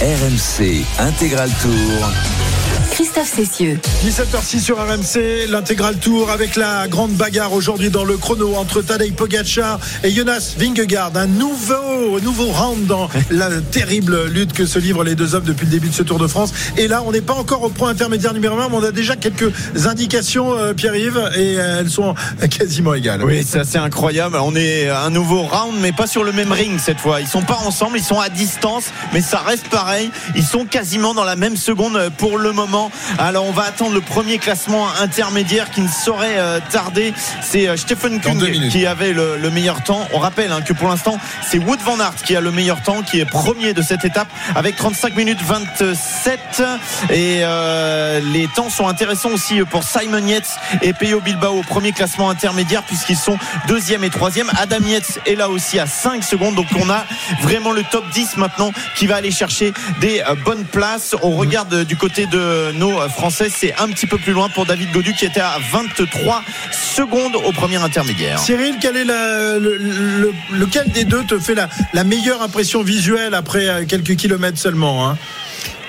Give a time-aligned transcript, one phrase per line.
[0.00, 2.69] RMC Intégral Tour.
[2.90, 3.78] Christophe Cessieux.
[4.04, 9.12] 17h06 sur RMC, l'intégral tour avec la grande bagarre aujourd'hui dans le chrono entre Tadej
[9.12, 11.12] Pogacar et Jonas Vingegaard.
[11.14, 15.66] Un nouveau, nouveau round dans la terrible lutte que se livrent les deux hommes depuis
[15.66, 16.52] le début de ce Tour de France.
[16.76, 19.16] Et là, on n'est pas encore au point intermédiaire numéro 1, mais on a déjà
[19.16, 19.52] quelques
[19.86, 22.14] indications, euh, Pierre-Yves, et euh, elles sont
[22.50, 23.22] quasiment égales.
[23.24, 24.36] Oui, c'est assez incroyable.
[24.42, 27.20] On est un nouveau round, mais pas sur le même ring cette fois.
[27.20, 30.10] Ils sont pas ensemble, ils sont à distance, mais ça reste pareil.
[30.36, 32.79] Ils sont quasiment dans la même seconde pour le moment.
[33.18, 37.12] Alors on va attendre le premier classement intermédiaire qui ne saurait euh, tarder.
[37.42, 38.40] C'est euh, Stephen Kung
[38.70, 40.06] qui avait le, meilleur temps.
[40.12, 43.02] On rappelle hein, que pour l'instant c'est Wood Van Aert qui a le meilleur temps,
[43.02, 46.62] qui est premier de cette étape avec 35 minutes 27.
[47.10, 51.92] Et euh, les temps sont intéressants aussi pour Simon Yates et Peyo Bilbao au premier
[51.92, 54.50] classement intermédiaire puisqu'ils sont deuxième et troisième.
[54.58, 56.54] Adam Yates est là aussi à 5 secondes.
[56.54, 57.04] Donc on a
[57.42, 61.16] vraiment le top 10 maintenant qui va aller chercher des bonnes places.
[61.22, 63.48] On regarde du côté de nos français.
[63.50, 67.52] C'est un petit peu plus loin pour David Godu qui était à 23 secondes au
[67.52, 68.38] premier intermédiaire.
[68.38, 73.84] Cyril, quel est le, lequel des deux te fait la, meilleure impression visuelle après euh,
[73.86, 75.18] quelques kilomètres seulement hein?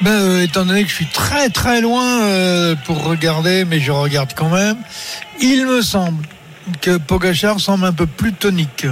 [0.02, 3.92] Ben, euh, étant donné que je suis très très loin euh, pour regarder, mais je
[3.92, 4.78] regarde quand même,
[5.40, 6.26] il me semble
[6.82, 8.86] que Pogachar semble un peu plus tonique.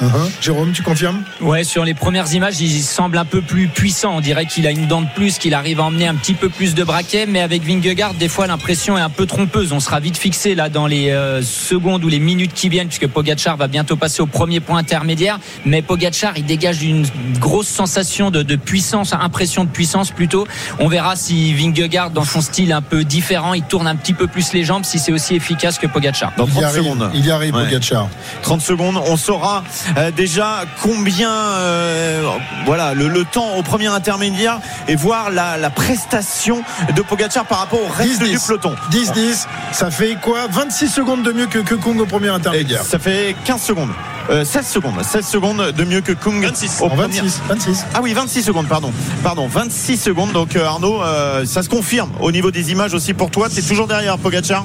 [0.00, 0.30] Uh-huh.
[0.40, 4.16] Jérôme, tu confirmes Ouais, sur les premières images, il semble un peu plus puissant.
[4.16, 6.48] On dirait qu'il a une dent de plus, qu'il arrive à emmener un petit peu
[6.48, 7.26] plus de braquet.
[7.26, 9.72] Mais avec Vingegaard, des fois, l'impression est un peu trompeuse.
[9.72, 13.08] On sera vite fixé là dans les euh, secondes ou les minutes qui viennent, puisque
[13.08, 15.40] Pogachar va bientôt passer au premier point intermédiaire.
[15.64, 17.04] Mais Pogachar, il dégage une
[17.40, 20.46] grosse sensation de, puissance, impression de puissance plutôt.
[20.78, 24.28] On verra si Vingegaard, dans son style un peu différent, il tourne un petit peu
[24.28, 26.32] plus les jambes, si c'est aussi efficace que Pogachar.
[26.36, 27.10] Dans 30 secondes.
[27.14, 28.08] Il y arrive, Pogachar.
[28.42, 29.64] 30 secondes, on saura
[29.96, 32.22] euh, déjà combien euh,
[32.66, 36.62] voilà le, temps au premier intermédiaire et voir la, prestation
[36.94, 38.74] de Pogacar par rapport au reste du peloton.
[38.90, 40.46] 10-10, ça fait quoi?
[40.50, 42.82] 26 secondes de mieux que, que Kung au premier intermédiaire.
[42.82, 43.90] ça fait 15 secondes.
[44.28, 47.86] 16 euh, secondes, 16 secondes de mieux que Kung 26, au 26, 26.
[47.94, 48.92] Ah oui, 26 secondes, pardon.
[49.22, 50.32] Pardon, 26 secondes.
[50.32, 51.00] Donc Arnaud,
[51.44, 53.48] ça se confirme au niveau des images aussi pour toi.
[53.56, 54.64] Es toujours derrière Pogacar?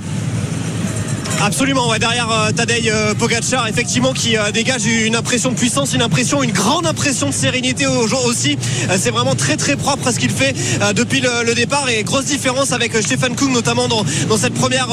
[1.46, 5.94] Absolument, ouais, derrière euh, Tadej euh, Pogacar, effectivement, qui euh, dégage une impression de puissance,
[5.94, 8.58] une impression, une grande impression de sérénité aussi.
[8.98, 10.56] c'est vraiment très très propre à ce qu'il fait
[10.96, 14.88] depuis le, départ et grosse différence avec Stéphane Kung, notamment dans, dans cette première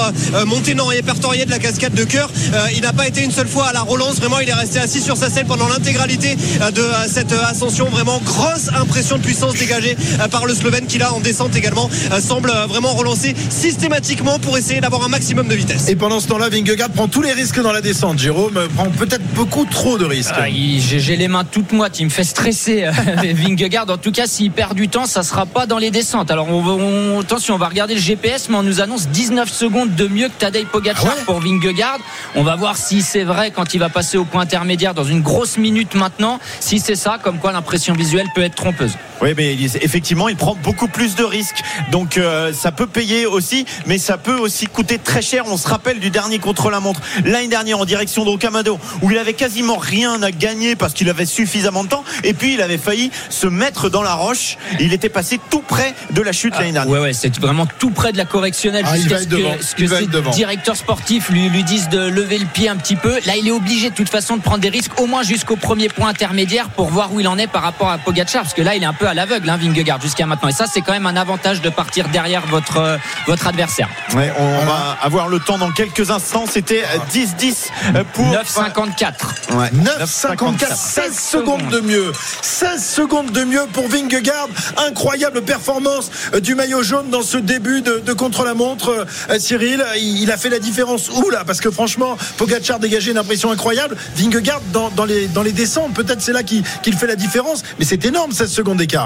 [0.46, 2.30] montée non répertoriée de la cascade de cœur.
[2.74, 5.00] il n'a pas été une seule fois à la relance, vraiment, il est resté assis
[5.00, 6.36] sur sa selle pendant l'intégralité
[6.74, 7.86] de cette ascension.
[7.90, 9.96] Vraiment grosse impression de puissance dégagée
[10.30, 11.88] par le Slovène qui là en descente également
[12.20, 15.88] semble vraiment relancer systématiquement pour essayer d'avoir un maximum de vitesse.
[15.88, 18.18] Et pendant ce temps là Vingegaard prend tous les risques dans la descente.
[18.18, 20.32] Jérôme prend peut-être beaucoup trop de risques.
[20.34, 22.00] Ah, j'ai les mains toutes moites.
[22.00, 22.92] Il me fait stresser, euh,
[23.34, 23.88] Vingegaard.
[23.90, 26.30] En tout cas, s'il perd du temps, ça sera pas dans les descentes.
[26.30, 30.08] Alors, on, attention, on va regarder le GPS, mais on nous annonce 19 secondes de
[30.08, 31.98] mieux que Tadej Pogacar ah pour Vingegaard.
[32.34, 35.20] On va voir si c'est vrai quand il va passer au point intermédiaire dans une
[35.20, 36.40] grosse minute maintenant.
[36.58, 38.92] Si c'est ça, comme quoi l'impression visuelle peut être trompeuse.
[39.22, 41.62] Oui, mais effectivement, il prend beaucoup plus de risques.
[41.90, 45.44] Donc, euh, ça peut payer aussi, mais ça peut aussi coûter très cher.
[45.46, 49.18] On se rappelle du dernier contre la montre l'année dernière en direction d'Ocamado où il
[49.18, 52.78] avait quasiment rien à gagner parce qu'il avait suffisamment de temps et puis il avait
[52.78, 54.56] failli se mettre dans la roche.
[54.80, 56.92] Il était passé tout près de la chute l'année dernière.
[56.92, 59.86] Ouais, ouais, c'est vraiment tout près de la correctionnelle ah, jusqu'à ce que, ce que
[59.86, 63.18] ses directeurs sportifs lui, lui disent de lever le pied un petit peu.
[63.26, 65.88] Là, il est obligé de toute façon de prendre des risques au moins jusqu'au premier
[65.88, 68.74] point intermédiaire pour voir où il en est par rapport à Pogacar parce que là,
[68.74, 70.48] il est un peu à l'aveugle, hein, Vingegaard jusqu'à maintenant.
[70.48, 73.88] Et ça, c'est quand même un avantage de partir derrière votre, euh, votre adversaire.
[74.14, 76.44] Ouais, on va avoir le temps dans quelques instants.
[76.48, 77.70] C'était 10-10
[78.12, 79.12] pour 9,54.
[79.52, 79.70] Ouais.
[79.74, 82.12] 9,54, 16 secondes de mieux.
[82.42, 84.48] 16 secondes de mieux pour Vingegaard.
[84.88, 89.06] Incroyable performance euh, du maillot jaune dans ce début de, contre-la-montre.
[89.30, 91.42] Euh, Cyril, il a fait la différence où là?
[91.44, 93.96] Parce que franchement, Pogacar dégageait une impression incroyable.
[94.14, 97.64] Vingegaard dans, dans, les, dans les descentes, peut-être c'est là qu'il fait la différence.
[97.78, 98.99] Mais c'est énorme 16 secondes d'écart.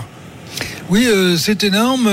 [0.91, 2.09] Oui, euh, c'est énorme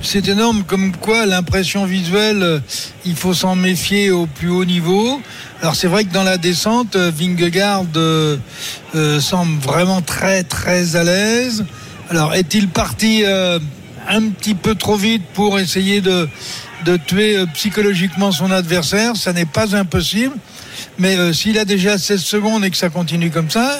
[0.00, 2.60] c'est énorme comme quoi l'impression visuelle, euh,
[3.04, 5.20] il faut s'en méfier au plus haut niveau.
[5.60, 8.36] Alors c'est vrai que dans la descente, euh, Vingegaard euh,
[9.20, 11.64] semble vraiment très très à l'aise.
[12.10, 16.28] Alors est-il parti un petit peu trop vite pour essayer de,
[16.84, 19.16] de tuer psychologiquement son adversaire?
[19.16, 20.34] Ça n'est pas impossible.
[20.98, 23.78] Mais s'il a déjà 16 secondes et que ça continue comme ça,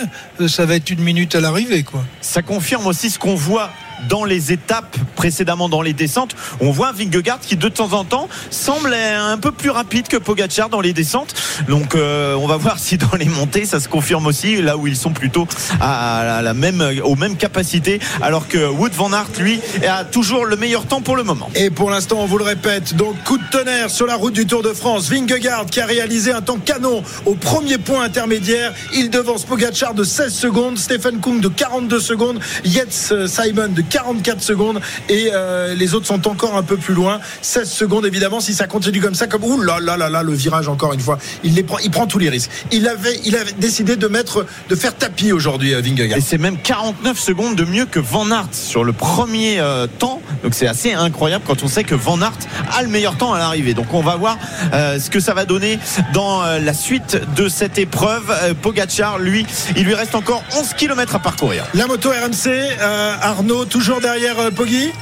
[0.49, 1.85] ça va être une minute à l'arrivée.
[2.21, 3.71] Ça confirme aussi ce qu'on voit
[4.09, 6.35] dans les étapes précédemment dans les descentes.
[6.61, 10.69] On voit Vingegaard qui de temps en temps semble un peu plus rapide que Pogacar
[10.69, 11.35] dans les descentes.
[11.69, 14.87] Donc euh, on va voir si dans les montées ça se confirme aussi là où
[14.87, 15.47] ils sont plutôt
[15.81, 20.57] à la même aux mêmes capacités alors que Wood van Aert lui a toujours le
[20.57, 21.51] meilleur temps pour le moment.
[21.55, 24.47] Et pour l'instant on vous le répète donc coup de tonnerre sur la route du
[24.47, 25.09] Tour de France.
[25.09, 28.73] Vingegaard qui a réalisé un temps canon au premier point intermédiaire.
[28.95, 34.41] Il devance Pogacar de 16 secondes, Stephen Kung de 42 secondes, Yates Simon de 44
[34.41, 34.81] secondes
[35.11, 37.21] et euh, les autres sont encore un peu plus loin.
[37.43, 40.33] 16 secondes évidemment si ça continue comme ça comme ouh là là là là le
[40.33, 41.19] virage encore une fois.
[41.45, 42.51] Il les prend il prend tous les risques.
[42.71, 46.17] Il avait il avait décidé de mettre de faire tapis aujourd'hui à euh, Vingegaard.
[46.17, 49.61] Et c'est même 49 secondes de mieux que Van Aert sur le premier
[49.99, 50.23] temps.
[50.43, 52.39] Donc c'est assez incroyable quand on sait que Van Aert
[52.75, 53.75] a le meilleur temps à l'arrivée.
[53.75, 54.39] Donc on va voir
[54.73, 55.79] ce que ça va donner
[56.15, 58.33] dans la suite de cette épreuve.
[58.63, 59.45] Pogacar lui,
[59.77, 61.65] il lui reste encore 11 km à parcourir.
[61.75, 62.51] La moto RMC
[63.21, 64.93] Arnaud toujours derrière Poggi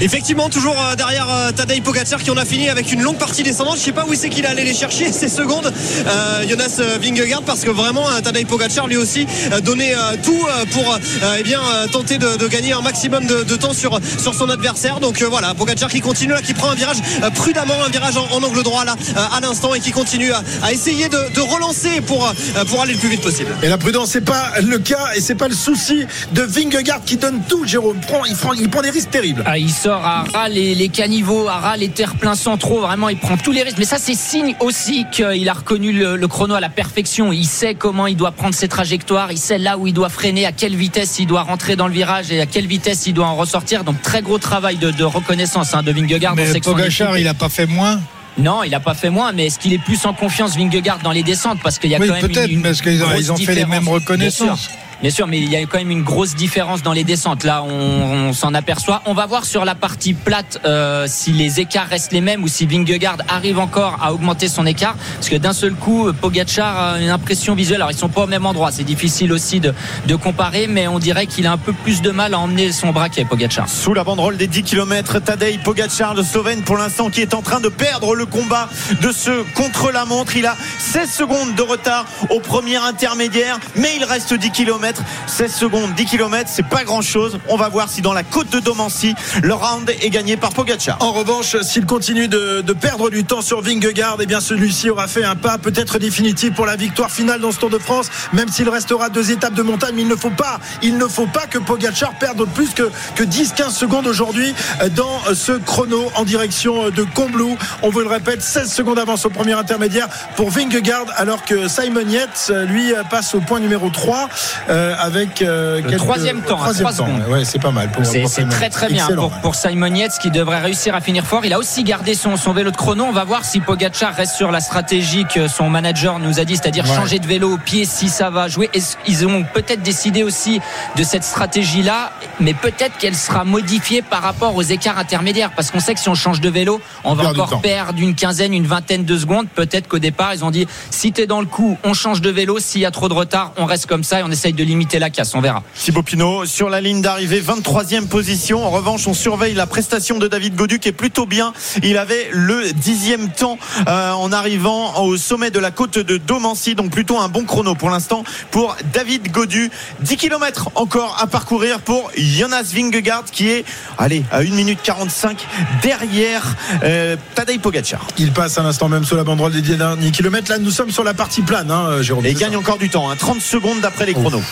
[0.00, 3.42] Effectivement, toujours euh, derrière euh, Tadej Pogacar qui en a fini avec une longue partie
[3.42, 3.78] descendante.
[3.78, 5.72] Je sais pas où c'est qu'il est allé les chercher ces secondes,
[6.06, 9.26] euh, Jonas Vingegaard, parce que vraiment Tadej Pogacar lui aussi
[9.62, 10.98] donnait tout pour
[11.38, 11.60] eh bien
[11.90, 15.00] tenter de, gagner un maximum de, temps sur sur son adversaire.
[15.00, 16.98] Donc voilà, Pogacar qui continue là, qui prend un virage
[17.34, 18.96] prudemment, un virage en, angle droit là
[19.32, 22.32] à l'instant et qui continue à, essayer de, relancer pour
[22.68, 23.50] pour aller le plus vite possible.
[23.62, 27.16] Et la prudence c'est pas le cas et c'est pas le souci de Vingegaard qui
[27.16, 27.64] donne tout.
[27.66, 29.42] Jérôme prend, il prend, il prend des risques terribles.
[29.46, 29.58] Ah,
[29.92, 32.80] à ras les, les, caniveaux, à ras les terre-pleins centraux.
[32.80, 33.78] Vraiment, il prend tous les risques.
[33.78, 37.32] Mais ça, c'est signe aussi qu'il a reconnu le, chrono à la perfection.
[37.32, 39.32] Il sait comment il doit prendre ses trajectoires.
[39.32, 41.94] Il sait là où il doit freiner, à quelle vitesse il doit rentrer dans le
[41.94, 43.84] virage et à quelle vitesse il doit en ressortir.
[43.84, 46.34] Donc, très gros travail de, reconnaissance hein, de Vingegaard.
[46.34, 48.00] Mais Pogacar, il a pas fait moins
[48.38, 51.10] non, il n'a pas fait moins, mais est-ce qu'il est plus en confiance Vingegaard dans
[51.10, 51.58] les descentes?
[51.62, 53.64] Parce qu'il y a oui, quand même peut-être, parce qu'ils ont, ils ont fait les
[53.64, 54.68] mêmes reconnaissances.
[55.02, 57.44] Bien sûr, mais il y a quand même une grosse différence dans les descentes.
[57.44, 59.02] Là, on, s'en aperçoit.
[59.04, 62.48] On va voir sur la partie plate euh, si les écarts restent les mêmes ou
[62.48, 64.96] si Vingegaard arrive encore à augmenter son écart.
[65.16, 67.76] Parce que d'un seul coup, Pogacar a une impression visuelle.
[67.76, 68.70] Alors, ils sont pas au même endroit.
[68.72, 69.74] C'est difficile aussi de,
[70.16, 73.26] comparer, mais on dirait qu'il a un peu plus de mal à emmener son braquet,
[73.26, 73.68] Pogacar.
[73.68, 77.42] Sous la banderole des 10 km, Tadej Pogacar, le Slovène, pour l'instant, qui est en
[77.42, 78.70] train de perdre le combat
[79.02, 80.36] de ce contre-la-montre.
[80.36, 84.85] Il a 16 secondes de retard au premier intermédiaire, mais il reste 10 km
[85.26, 87.38] 16 secondes, 10 km, c'est pas grand chose.
[87.48, 90.96] On va voir si dans la côte de Domancy, le round est gagné par Pogacar.
[91.00, 95.24] En revanche, s'il continue de, perdre du temps sur Vingegaard, eh bien celui-ci aura fait
[95.24, 98.68] un pas peut-être définitif pour la victoire finale dans ce Tour de France, même s'il
[98.68, 99.94] restera deux étapes de montagne.
[99.96, 103.24] Mais il ne faut pas, il ne faut pas que Pogacar perde plus que, que
[103.24, 104.54] 10-15 secondes aujourd'hui
[104.94, 107.56] dans ce chrono en direction de Combloux.
[107.82, 112.08] On vous le répète, 16 secondes d'avance au premier intermédiaire pour Vingegaard, alors que Simon
[112.08, 114.28] Yates, lui, passe au point numéro 3.
[114.68, 117.08] Euh, avec euh, le troisième temps, troisième temps.
[117.28, 117.90] Ouais, c'est pas mal.
[118.04, 121.44] C'est très très bien pour, pour, Simon Yates qui devrait réussir à finir fort.
[121.44, 123.04] Il a aussi gardé son, son vélo de chrono.
[123.04, 126.56] On va voir si Pogacar reste sur la stratégie que son manager nous a dit,
[126.56, 128.70] c'est-à-dire changer de vélo au pied si ça va jouer.
[129.06, 130.60] Ils ont peut-être décidé aussi
[130.96, 135.80] de cette stratégie-là, mais peut-être qu'elle sera modifiée par rapport aux écarts intermédiaires, parce qu'on
[135.80, 139.04] sait que si on change de vélo, on, va encore perdre une quinzaine, une vingtaine
[139.04, 139.46] de secondes.
[139.48, 142.58] Peut-être qu'au départ, ils ont dit si t'es dans le coup, on change de vélo.
[142.58, 144.98] S'il y a trop de retard, on reste comme ça et on essaye de limiter
[144.98, 145.34] la casse.
[145.34, 145.62] On verra.
[145.74, 148.66] Thibaut Pinot sur la ligne d'arrivée, 23e position.
[148.66, 151.52] En revanche, on surveille la prestation de David Godu qui est plutôt bien.
[151.82, 153.58] Il avait le dixième temps
[153.88, 157.74] euh, en arrivant au sommet de la côte de Domancy, donc plutôt un bon chrono
[157.74, 159.70] pour l'instant pour David Godu.
[160.00, 163.64] 10 km encore à parcourir pour Jonas Vingegaard qui est,
[163.98, 165.46] allez, à 1 minute 45
[165.82, 166.42] derrière
[166.82, 168.06] euh, Tadej Pogacar.
[168.18, 170.50] Il passe à l'instant même sur la banderole des 10 derniers kilomètres.
[170.50, 172.26] Là, nous sommes sur la partie plane, hein, Jérôme.
[172.26, 173.40] Et il gagne encore du temps, 30 hein.
[173.40, 174.42] secondes d'après les chronos.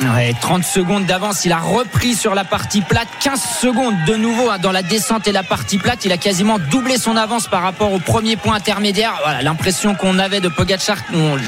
[0.41, 1.45] 30 secondes d'avance.
[1.45, 3.09] Il a repris sur la partie plate.
[3.21, 6.05] 15 secondes de nouveau hein, dans la descente et la partie plate.
[6.05, 9.15] Il a quasiment doublé son avance par rapport au premier point intermédiaire.
[9.23, 10.97] Voilà, l'impression qu'on avait de Pogacar,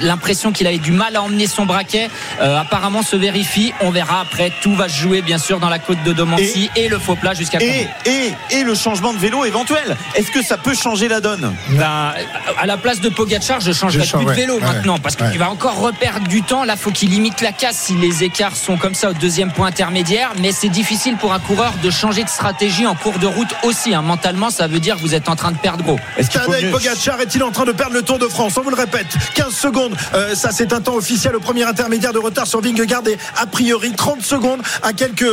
[0.01, 2.09] l'impression qu'il avait du mal à emmener son braquet.
[2.41, 3.73] Euh, apparemment se vérifie.
[3.81, 4.53] On verra après.
[4.63, 7.35] Tout va se jouer bien sûr dans la côte de Domancy et, le faux plat
[7.35, 9.97] jusqu'à et, et, et, le changement de vélo éventuel.
[10.15, 11.55] Est-ce que ça peut changer la donne?
[11.71, 12.13] Ben,
[12.59, 15.79] À la place de Pogacar, je changerai plus de vélo maintenant parce qu'il va encore
[15.79, 16.65] reperdre du temps.
[16.65, 19.69] Là, faut qu'il limite la casse si les écarts sont comme ça au deuxième point
[19.69, 20.33] intermédiaire.
[20.41, 23.95] Mais c'est difficile pour un coureur de changer de stratégie en cours de route aussi.
[23.95, 24.03] Hein.
[24.03, 25.99] Mentalement, ça veut dire que vous êtes en train de perdre gros.
[26.17, 28.55] Est-ce Tadej Pogacar est-il en train de perdre le Tour de France?
[28.57, 29.97] On vous le répète, 15 secondes.
[30.15, 33.47] Euh, ça, c'est un temps officiel au premier intermédiaire de retard sur Vingegaard et a
[33.47, 35.27] priori 30 secondes à quelques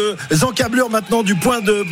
[0.43, 1.85] encablures maintenant du point de,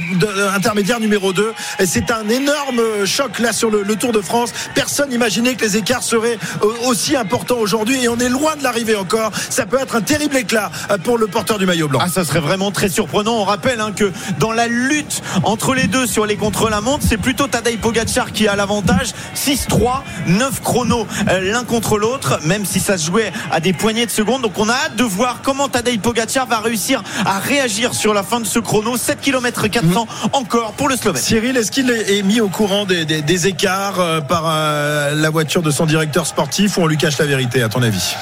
[0.56, 1.54] intermédiaire numéro 2.
[1.80, 4.54] Et c'est un énorme choc là sur le, Tour de France.
[4.74, 8.64] Personne n'imaginait que les écarts seraient euh, aussi importants aujourd'hui et on est loin de
[8.64, 9.32] l'arrivée encore.
[9.50, 12.00] Ça peut être un terrible éclat euh, pour pour le porteur du maillot blanc.
[12.02, 13.34] Ah, ça serait vraiment très surprenant.
[13.34, 17.48] On rappelle hein, que dans la lutte entre les deux sur les contre-la-montre, c'est plutôt
[17.48, 19.08] Tadej Pogacar qui a l'avantage.
[19.36, 24.06] 6-3, 9 chronos euh, l'un contre l'autre, même si ça se jouait à des poignées
[24.06, 24.42] de secondes.
[24.42, 28.24] Donc on a hâte de voir comment Tadej Pogacar va réussir à réagir sur la
[28.24, 28.96] fin de ce chrono.
[28.96, 31.22] 7 km 400 encore pour le Slovène.
[31.22, 35.30] Cyril, est-ce qu'il est mis au courant des, des- des écarts euh, par euh, la
[35.30, 38.16] voiture de son directeur sportif ou on lui cache la vérité, à ton avis?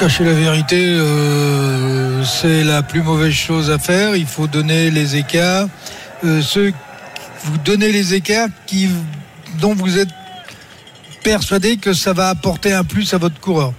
[0.00, 4.16] Cacher la vérité, euh, c'est la plus mauvaise chose à faire.
[4.16, 5.66] Il faut donner les écarts.
[6.24, 6.72] Euh, ceux,
[7.44, 8.88] vous donnez les écarts qui,
[9.60, 10.08] dont vous êtes
[11.22, 13.74] persuadé que ça va apporter un plus à votre coureur.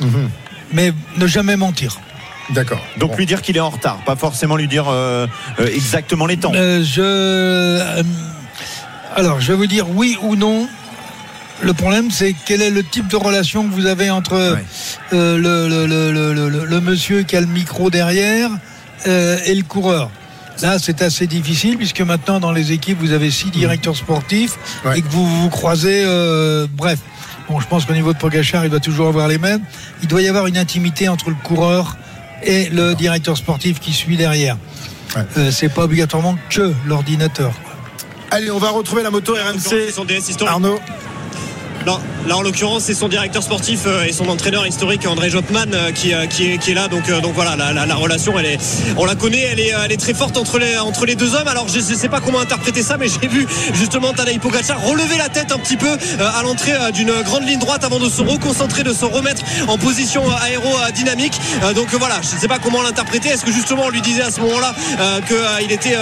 [0.00, 0.30] Mhm.
[0.72, 2.00] Mais ne jamais mentir.
[2.50, 2.84] D'accord.
[2.96, 5.28] Donc lui dire qu'il est en retard, pas forcément lui dire euh,
[5.60, 6.52] exactement les temps.
[6.52, 8.02] Je,
[9.14, 10.68] alors, je vais vous dire oui ou non.
[11.60, 14.64] Le problème, c'est quel est le type de relation que vous avez entre Ouais.
[15.12, 18.50] euh, le, le- le- le- le- le- le monsieur qui a le micro derrière
[19.06, 20.10] euh, et le coureur.
[20.60, 24.98] Là, c'est assez difficile puisque maintenant, dans les équipes, vous avez six directeurs sportifs Ouais.
[24.98, 26.02] et que vous vous croisez.
[26.04, 26.98] euh, bref,
[27.48, 29.62] bon, je pense qu'au niveau de Pogachar, il va toujours avoir les mêmes.
[30.02, 31.96] Il doit y avoir une intimité entre le coureur
[32.44, 34.56] et le directeur sportif qui suit derrière.
[35.16, 35.22] Ouais.
[35.38, 37.52] Euh, c'est pas obligatoirement que l'ordinateur.
[38.30, 39.92] Allez, on va retrouver la moto C'est RMC.
[39.92, 40.48] son DS historique.
[40.48, 40.80] Arnaud.
[41.84, 45.90] Là en l'occurrence c'est son directeur sportif euh, et son entraîneur historique André Jopman euh,
[45.90, 46.86] qui, euh, qui, est, là.
[46.88, 47.02] Donc,
[47.34, 48.34] voilà la, la- la relation
[48.96, 49.60] on la connaît elle
[49.92, 51.48] est, très forte entre les, deux hommes.
[51.48, 55.16] Alors je ne sais pas comment interpréter ça mais j'ai vu justement Tadej Pogacar relever
[55.16, 58.82] la tête un petit peu à l'entrée d'une grande ligne droite avant de se reconcentrer
[58.84, 61.34] de se remettre en position aérodynamique.
[61.74, 63.30] Donc voilà je ne sais pas comment l'interpréter.
[63.30, 64.74] Est-ce que justement on lui disait à ce moment là
[65.60, 65.96] qu'il était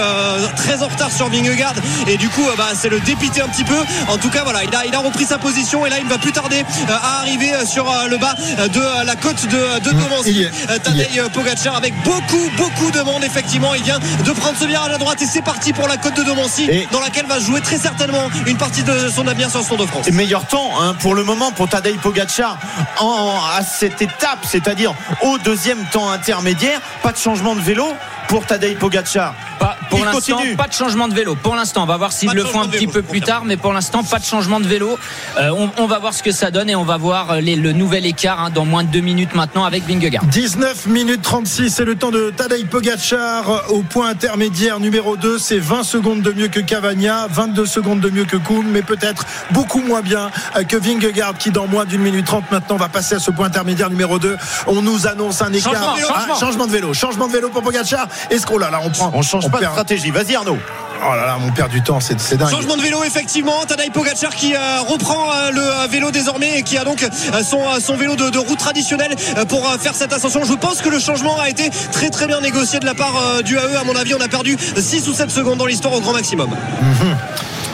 [0.55, 1.75] très en retard sur Vingegaard?
[2.07, 3.77] Et du coup bah, c'est le dépiter un petit peu.
[4.07, 6.31] En tout cas voilà il a repris sa position et là il ne va plus
[6.31, 6.59] tarder
[6.89, 10.79] euh, à arriver euh, sur euh, le bas de la côte de, de Domancy est.
[10.79, 14.97] Tadej Pogacar avec beaucoup beaucoup de monde effectivement il vient de prendre ce virage à
[14.97, 17.77] droite et c'est parti pour la côte de Domancy Et- dans laquelle va jouer très
[17.77, 20.93] certainement une partie de son avenir sur ce Tour de France Et meilleur temps hein,
[20.99, 22.57] pour le moment pour Tadej Pogacar
[22.99, 26.79] en, à cette étape, c'est-à-dire au deuxième temps intermédiaire.
[27.03, 27.87] Pas de changement de vélo
[28.27, 29.33] pour Tadej Pogacar.
[29.59, 31.35] Pas- pour l'instant, pas de changement de vélo.
[31.35, 33.57] Pour l'instant, on va voir s'ils le font un petit vélo, peu plus tard, mais
[33.57, 34.97] pour l'instant, pas de changement de vélo.
[35.37, 37.71] Euh, on, on va voir ce que ça donne et on va voir les- le
[37.73, 40.23] nouvel écart hein, dans moins de deux minutes maintenant avec Vingegaard.
[40.25, 45.37] 19 minutes 36, c'est le temps de Tadej Pogacar au point intermédiaire numéro 2.
[45.39, 49.25] C'est 20 secondes de mieux que Cavagna, 22 secondes de mieux que Kuhn, mais peut-être
[49.51, 53.15] beaucoup moins bien euh, que Vingegaard qui dans moins d'une minute 30 maintenant va passer
[53.15, 54.37] à ce point intermédiaire numéro 2.
[54.67, 55.73] On nous annonce un écart.
[55.73, 56.39] Changement, Ah, changement.
[56.39, 58.07] changement de vélo, changement de vélo pour Pogacar.
[58.29, 60.11] Est-ce qu'on là, là, on prend, On change pas de stratégie.
[60.11, 60.59] Vas-y Arnaud.
[61.03, 62.51] Oh là là, on perd du temps, c'est dingue.
[62.51, 66.61] Changement de vélo effectivement, Tadej Pogacar qui euh, reprend euh, le euh, vélo désormais et
[66.61, 69.79] qui a donc euh, son, euh, son vélo de, de route traditionnel euh, pour euh,
[69.79, 70.43] faire cette ascension.
[70.43, 73.41] Je pense que le changement a été très très bien négocié de la part euh,
[73.41, 73.75] du AE.
[73.79, 76.51] À mon avis, on a perdu 6 ou 7 secondes dans l'histoire au grand maximum.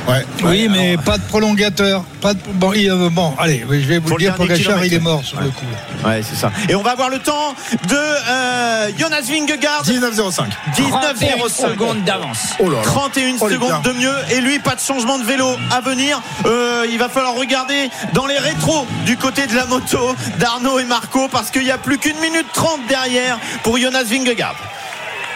[0.08, 0.26] Ouais.
[0.44, 2.04] Oui, mais pas de prolongateur.
[2.22, 2.40] Pas de...
[2.54, 4.24] bon, il, euh, bon, allez, je vais vous Pour le
[4.56, 5.66] dire, il est mort sur le coup.
[6.06, 6.52] Ouais, c'est ça.
[6.70, 7.54] Et on va voir le temps
[7.90, 9.84] de euh, Jonas Vingegaard.
[9.84, 10.46] 19,05.
[10.76, 12.54] 31 19,05 secondes d'avance.
[12.60, 12.84] Oh là là.
[12.84, 16.22] 31 Oh, les secondes de mieux et lui pas de changement de vélo à venir
[16.46, 20.86] Euh, il va falloir regarder dans les rétros du côté de la moto d'Arnaud et
[20.86, 24.56] Marco parce qu'il n'y a plus qu'une minute 30 derrière pour Jonas Vingegaard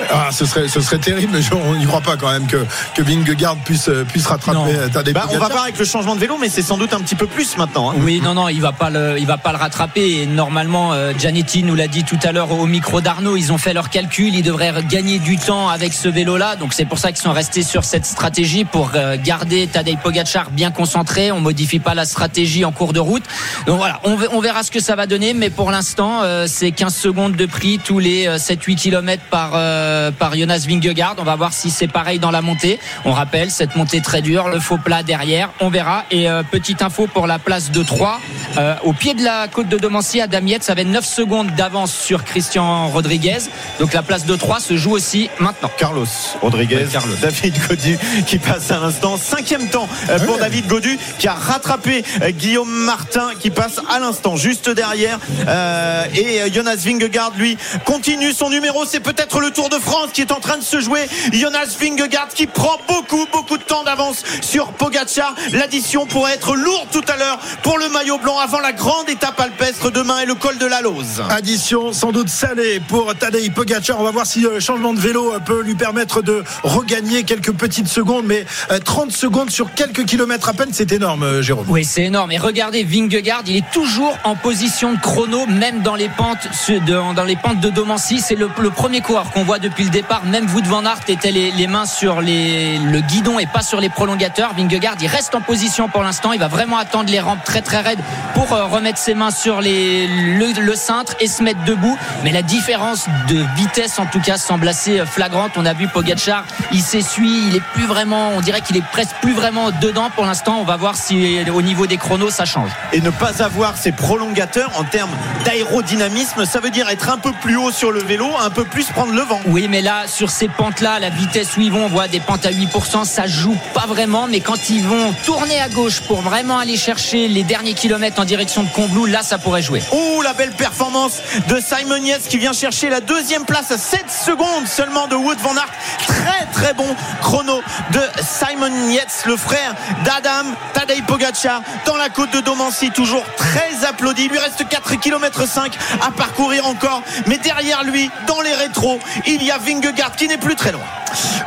[0.09, 2.65] Ah, ce serait, ce serait terrible, mais je- on n'y croit pas quand même que,
[2.95, 6.15] que Vingegaard puisse, euh, puisse rattraper euh, Tadej Bah, on va voir avec le changement
[6.15, 7.95] de vélo mais c'est sans doute un petit peu plus maintenant hein.
[7.99, 10.21] Oui, non, non, il va pas le, il va pas le rattraper.
[10.21, 13.37] Et normalement, euh, Gianetti nous l'a dit tout à l'heure au micro d'Arnaud.
[13.37, 14.33] Ils ont fait leur calcul.
[14.33, 16.55] Ils devraient gagner du temps avec ce vélo-là.
[16.55, 20.49] Donc c'est pour ça qu'ils sont restés sur cette stratégie pour euh, garder Tadej Pogacar
[20.51, 21.31] bien concentré.
[21.31, 23.23] On modifie pas la stratégie en cours de route.
[23.67, 25.33] Donc voilà, on, ve- on verra ce que ça va donner.
[25.33, 29.51] Mais pour l'instant, euh, c'est 15 secondes de prix tous les euh, 7-8 km par
[29.91, 31.15] euh, par Jonas Vingegaard.
[31.17, 32.79] On va voir si c'est pareil dans la montée.
[33.05, 35.49] On rappelle cette montée très dure, le faux plat derrière.
[35.59, 36.05] On verra.
[36.11, 38.19] Et euh, petite info pour la place de 3
[38.57, 42.23] euh, au pied de la côte de Domancy Damiette, ça avait 9 secondes d'avance sur
[42.23, 43.39] Christian Rodriguez.
[43.79, 45.69] Donc la place de 3 se joue aussi maintenant.
[45.77, 46.05] Carlos
[46.41, 47.15] Rodriguez, Carlos.
[47.21, 49.17] David Godu qui passe à l'instant.
[49.17, 49.87] Cinquième temps
[50.25, 50.37] pour.
[50.37, 55.19] David Godu qui a rattrapé Guillaume Martin qui passe à l'instant juste derrière.
[55.47, 58.85] Euh, et Jonas Vingegaard lui continue son numéro.
[58.85, 61.07] C'est peut-être le Tour de France qui est en train de se jouer.
[61.33, 65.35] Jonas Vingegaard qui prend beaucoup, beaucoup de temps d'avance sur Pogacar.
[65.51, 69.39] L'addition pourrait être lourde tout à l'heure pour le maillot blanc avant la grande étape
[69.39, 71.23] alpestre demain et le col de la Lose.
[71.29, 73.99] Addition sans doute salée pour Tadej Pogacar.
[73.99, 77.87] On va voir si le changement de vélo peut lui permettre de regagner quelques petites
[77.87, 78.45] secondes, mais
[78.85, 81.65] 30 secondes sur quelques kilomètres à peine, c'est énorme, Jérôme.
[81.69, 82.31] Oui, c'est énorme.
[82.31, 87.13] Et regardez, Vingegaard, il est toujours en position de chrono, même dans les pentes de,
[87.13, 88.19] dans les pentes de Domancy.
[88.19, 90.25] C'est le, premier coureur qu'on voit depuis le départ.
[90.25, 94.53] Même Wout van Aert était les, mains sur le guidon et pas sur les prolongateurs.
[94.55, 96.33] Vingegaard, il reste en position pour l'instant.
[96.33, 97.99] Il va vraiment attendre les rampes très très raides
[98.33, 101.97] pour euh, remettre ses mains sur le, cintre et se mettre debout.
[102.23, 105.51] Mais la différence de vitesse, en tout cas, semble assez euh, flagrante.
[105.57, 109.15] On a vu Pogacar, il s'essuie, il est plus vraiment, on dirait qu'il est presque
[109.21, 110.59] plus vraiment dedans pour l'instant.
[110.59, 112.71] On va voir si au niveau des chronos ça change.
[112.93, 115.11] Et ne pas avoir ces prolongateurs en termes
[115.45, 118.85] d'aérodynamisme, ça veut dire être un peu plus haut sur le vélo, un peu plus
[118.85, 119.41] prendre le vent.
[119.51, 122.45] Oui, mais là, sur ces pentes-là, la vitesse où ils vont, on voit des pentes
[122.45, 126.57] à 8%, ça joue pas vraiment, mais quand ils vont tourner à gauche pour vraiment
[126.57, 129.83] aller chercher les derniers kilomètres en direction de Combloux, là, ça pourrait jouer.
[129.91, 134.05] Oh, la belle performance de Simon Yates qui vient chercher la deuxième place à 7
[134.09, 135.69] secondes seulement de Wood van Aert.
[136.07, 142.31] Très, très bon chrono de Simon Yates, le frère d'Adam Tadej Pogacar dans la côte
[142.31, 144.23] de Domancy, toujours très applaudi.
[144.23, 148.99] Il lui reste 4 km 5 à parcourir encore, mais derrière lui, dans les rétros,
[149.25, 150.81] il y a Vingegaard qui n'est plus très loin.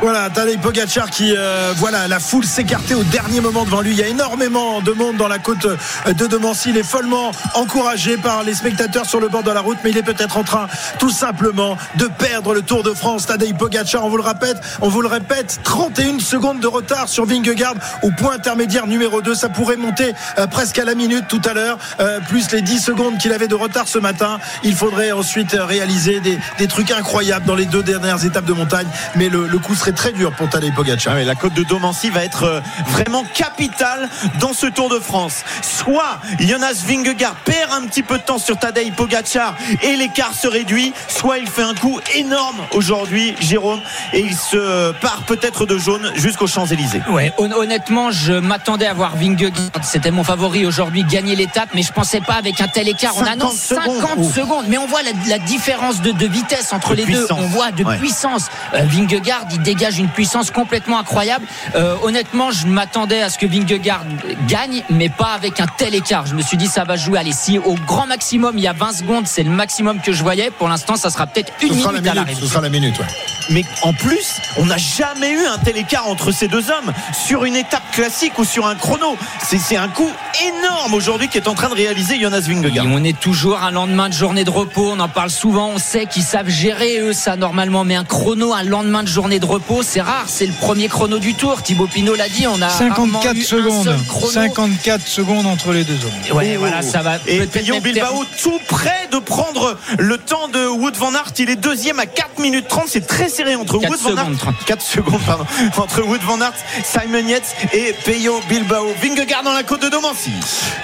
[0.01, 3.91] Voilà, Tadej Pogacar qui, euh, voilà, la foule s'écartait au dernier moment devant lui.
[3.91, 6.69] Il y a énormément de monde dans la côte de Domancy.
[6.69, 9.97] Il est follement encouragé par les spectateurs sur le bord de la route, mais il
[9.97, 10.67] est peut-être en train,
[10.99, 13.25] tout simplement, de perdre le Tour de France.
[13.25, 17.25] Tadej Pogacar, on vous le répète, on vous le répète, 31 secondes de retard sur
[17.25, 19.33] Vingegaard au point intermédiaire numéro 2.
[19.33, 22.79] Ça pourrait monter euh, presque à la minute tout à l'heure, euh, plus les 10
[22.79, 24.39] secondes qu'il avait de retard ce matin.
[24.63, 28.87] Il faudrait ensuite réaliser des, des, trucs incroyables dans les deux dernières étapes de montagne,
[29.15, 31.15] mais le, le coup serait très dur pour Tadej Pogacar.
[31.17, 35.43] Ah la côte de Domancy va être euh, vraiment capitale dans ce Tour de France.
[35.61, 40.47] Soit Jonas Vingegaard perd un petit peu de temps sur Tadej Pogacar et l'écart se
[40.47, 43.79] réduit, soit il fait un coup énorme aujourd'hui, Jérôme,
[44.13, 47.01] et il se part peut-être de jaune jusqu'aux Champs-Élysées.
[47.09, 51.91] Ouais, honnêtement, je m'attendais à voir Vingegaard, c'était mon favori aujourd'hui, gagner l'étape, mais je
[51.91, 53.13] pensais pas avec un tel écart.
[53.17, 57.27] On annonce 50 secondes, mais on voit la, différence de, vitesse entre les deux.
[57.31, 58.47] On voit de puissance.
[58.73, 61.45] Euh, Vingegaard, il dégage une puissance complètement incroyable.
[61.75, 64.03] Euh, honnêtement, je m'attendais à ce que Vingegaard
[64.47, 66.25] gagne, mais pas avec un tel écart.
[66.25, 67.19] Je me suis dit, ça va jouer.
[67.19, 70.23] Allez, si au grand maximum, il y a 20 secondes, c'est le maximum que je
[70.23, 70.49] voyais.
[70.51, 72.41] Pour l'instant, ça sera peut-être une minute, minute, à l'arrivée.
[72.41, 73.05] Ce sera la minute, ouais.
[73.51, 77.45] Mais en plus, on n'a jamais eu un tel écart entre ces deux hommes sur
[77.45, 79.17] une étape classique ou sur un chrono.
[79.43, 80.09] C'est un coup
[80.47, 82.85] énorme aujourd'hui qui est en train de réaliser Jonas Vingegaard.
[82.85, 84.91] Et on est toujours un lendemain de journée de repos.
[84.91, 85.69] On en parle souvent.
[85.69, 87.64] On sait qu'ils savent gérer eux ça normalement.
[87.69, 90.25] Mais un chrono, un lendemain de journée de repos, c'est rare.
[90.27, 91.61] C'est le premier chrono du tour.
[91.61, 92.47] Thibaut Pinot l'a dit.
[92.47, 93.95] On a 54 secondes.
[94.31, 96.37] 54 secondes entre les deux hommes.
[96.37, 97.17] Ouais, voilà, ça va.
[97.27, 101.31] Et Peyo Bilbao tout près de prendre le temps de Wood van Aert.
[101.39, 102.85] Il est deuxième à 4 minutes 30.
[102.87, 104.29] C'est très serré entre Wood van Aert.
[104.65, 105.45] 4 secondes, pardon.
[105.77, 108.87] Entre Wood van Aert, Simon Yates et Peyo Bilbao.
[109.01, 110.31] Vingegaard dans la côte de Domancy.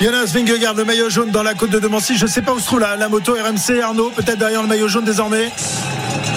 [0.01, 2.17] Jonas Vingegaard, le maillot jaune dans la côte de Domancy.
[2.17, 3.81] Je ne sais pas où se trouve la, la moto RMC.
[3.81, 5.49] Arnaud, peut-être derrière le maillot jaune désormais.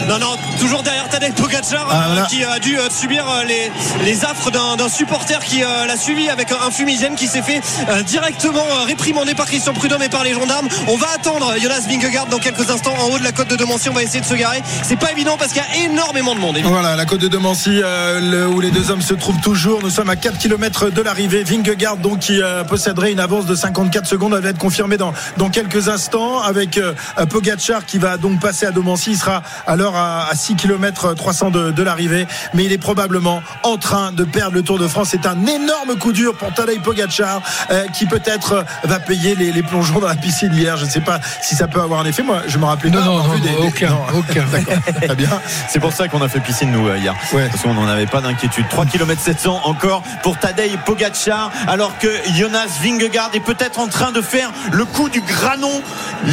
[0.09, 2.23] Non, non, toujours derrière Tadej Pogacar Ah, voilà.
[2.23, 3.71] euh, qui a dû euh, subir euh, les,
[4.05, 7.61] les affres d'un supporter qui l'a suivi avec un fumigène qui s'est fait
[8.07, 10.69] directement réprimander par Christian Prudhomme et par les gendarmes.
[10.89, 13.89] On va attendre Jonas Vingegaard dans quelques instants en haut de la côte de Domancy.
[13.89, 14.63] On va essayer de se garer.
[14.83, 16.57] C'est pas évident parce qu'il y a énormément de monde.
[16.57, 16.75] évidemment.
[16.81, 19.81] Voilà, la côte de Domancy, euh, le- où les deux hommes se trouvent toujours.
[19.83, 21.43] Nous sommes à 4 km de l'arrivée.
[21.45, 24.35] Vingegaard, donc, qui euh, posséderait une avance de 54 secondes.
[24.37, 26.93] Elle va être confirmée dans, dans quelques instants avec euh,
[27.31, 29.13] Pogacar qui va donc passer à Domancy.
[29.13, 32.27] Il sera alors à, à 6 km 300 de, de l'arrivée.
[32.55, 35.09] Mais il est probablement en train de perdre le Tour de France.
[35.11, 39.53] C'est un énorme coup dur pour Tadej Pogacar euh, qui peut-être euh, va payer les,
[39.53, 40.77] les plongeons dans la piscine hier.
[40.77, 42.23] Je ne sais pas si ça peut avoir un effet.
[42.23, 44.45] Moi, je me rappelais Non, pas non, avoir non, vu des- des- aucun, aucun.
[44.53, 45.31] D'accord, très bien.
[45.69, 47.15] C'est pour ça qu'on a fait piscine nous euh, hier.
[47.33, 47.49] Ouais.
[47.49, 48.67] Parce qu'on n'en avait pas d'inquiétude.
[48.69, 54.13] 3 km 700 encore pour Tadej Pogacar alors que Jonas Vingegaard est peut-être en train
[54.13, 55.83] de faire le coup du granon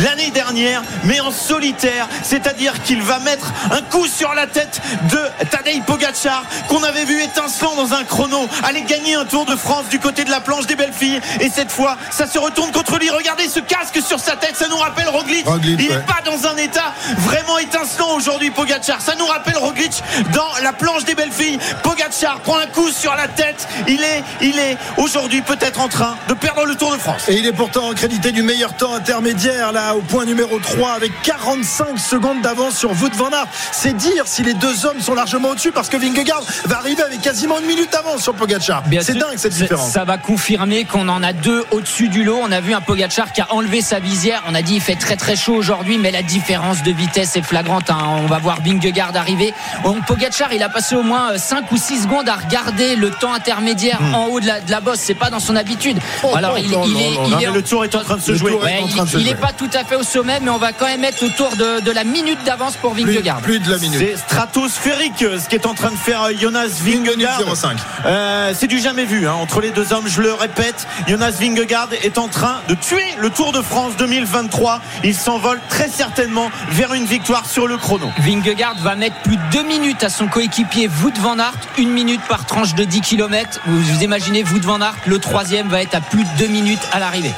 [0.04, 2.08] l'année dernière mais en solitaire.
[2.24, 7.22] C'est-à-dire qu'il va mettre un coup sur la tête de Tadej Pogacar qu'on avait vu
[7.22, 10.65] étincelant dans un chrono aller gagner un Tour de France du côté de la planche
[10.67, 13.10] des belles filles et cette fois ça se retourne contre lui.
[13.10, 15.46] Regardez ce casque sur sa tête, ça nous rappelle Roglic.
[15.48, 15.96] Roglic, Il ouais.
[15.96, 19.02] est pas dans un état vraiment étincelant aujourd'hui Pogacar.
[19.02, 21.60] Ça nous rappelle Roglic dans la planche des belles filles.
[21.84, 23.67] Pogacar prend un coup sur la tête.
[23.88, 27.24] Il est, il est aujourd'hui peut-être en train de perdre le Tour de France.
[27.28, 31.12] Et il est pourtant crédité du meilleur temps intermédiaire là au point numéro 3 avec
[31.24, 33.48] 45 secondes d'avance sur Wout van Aert.
[33.71, 37.21] C'est dire si les deux hommes sont largement au-dessus parce que Vingegaard va arriver avec
[37.21, 38.84] quasiment une minute d'avance sur Pogacar.
[39.02, 39.91] C'est dingue cette différence.
[39.91, 42.39] Ça va confirmer qu'on en a deux au-dessus du lot.
[42.41, 44.43] On a vu un Pogacar qui a enlevé sa visière.
[44.47, 47.41] On a dit il fait très très chaud aujourd'hui, mais la différence de vitesse est
[47.41, 47.89] flagrante.
[47.89, 47.97] hein.
[48.24, 49.54] On va voir Vingegaard arriver.
[49.84, 53.34] Donc, Pogacar, il a passé au moins 5 ou 6 secondes à regarder le temps
[53.34, 55.00] intermédiaire en haut de la, de la bosse.
[55.00, 55.97] C'est pas dans son habitude.
[56.24, 57.95] Oh, Alors il, non, il non, est, non, il Non, est mais le tour est
[57.95, 58.54] en train de se jouer.
[58.54, 60.86] Ouais, il- de se il pas tout à fait au sommet, mais on va quand
[60.86, 63.41] même être autour de, de la minute d'avance pour plus, Vingegaard.
[63.52, 64.00] Plus de la minute.
[64.00, 67.42] C'est stratosphérique euh, ce qui est en train de faire euh, Jonas Vingegaard.
[67.54, 67.78] 05.
[68.06, 70.08] Euh, c'est du jamais vu hein, entre les deux hommes.
[70.08, 74.80] Je le répète, Jonas Vingegaard est en train de tuer le Tour de France 2023.
[75.04, 78.10] Il s'envole très certainement vers une victoire sur le chrono.
[78.20, 82.22] Vingegaard va mettre plus de 2 minutes à son coéquipier Wout van Aert, une minute
[82.30, 83.60] par tranche de 10 km.
[83.66, 86.88] Vous, vous imaginez Wout van Aert, le troisième va être à plus de 2 minutes
[86.94, 87.34] à l'arrivée.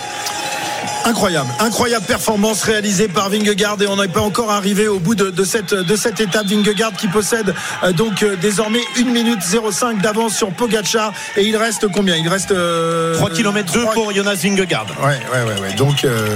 [1.06, 5.30] Incroyable, incroyable performance réalisée par Vingegaard et on n'est pas encore arrivé au bout de,
[5.32, 6.46] de cette, de cette étape.
[6.48, 11.58] Vingegaard qui possède euh, donc euh, désormais 1 minute 05 d'avance sur Pogacar et il
[11.58, 12.16] reste combien?
[12.16, 14.86] Il reste euh, 3 km 2 trois- pour Jonas Vingegaard.
[15.02, 15.74] Ouais, ouais, ouais, ouais.
[15.74, 16.36] Donc euh,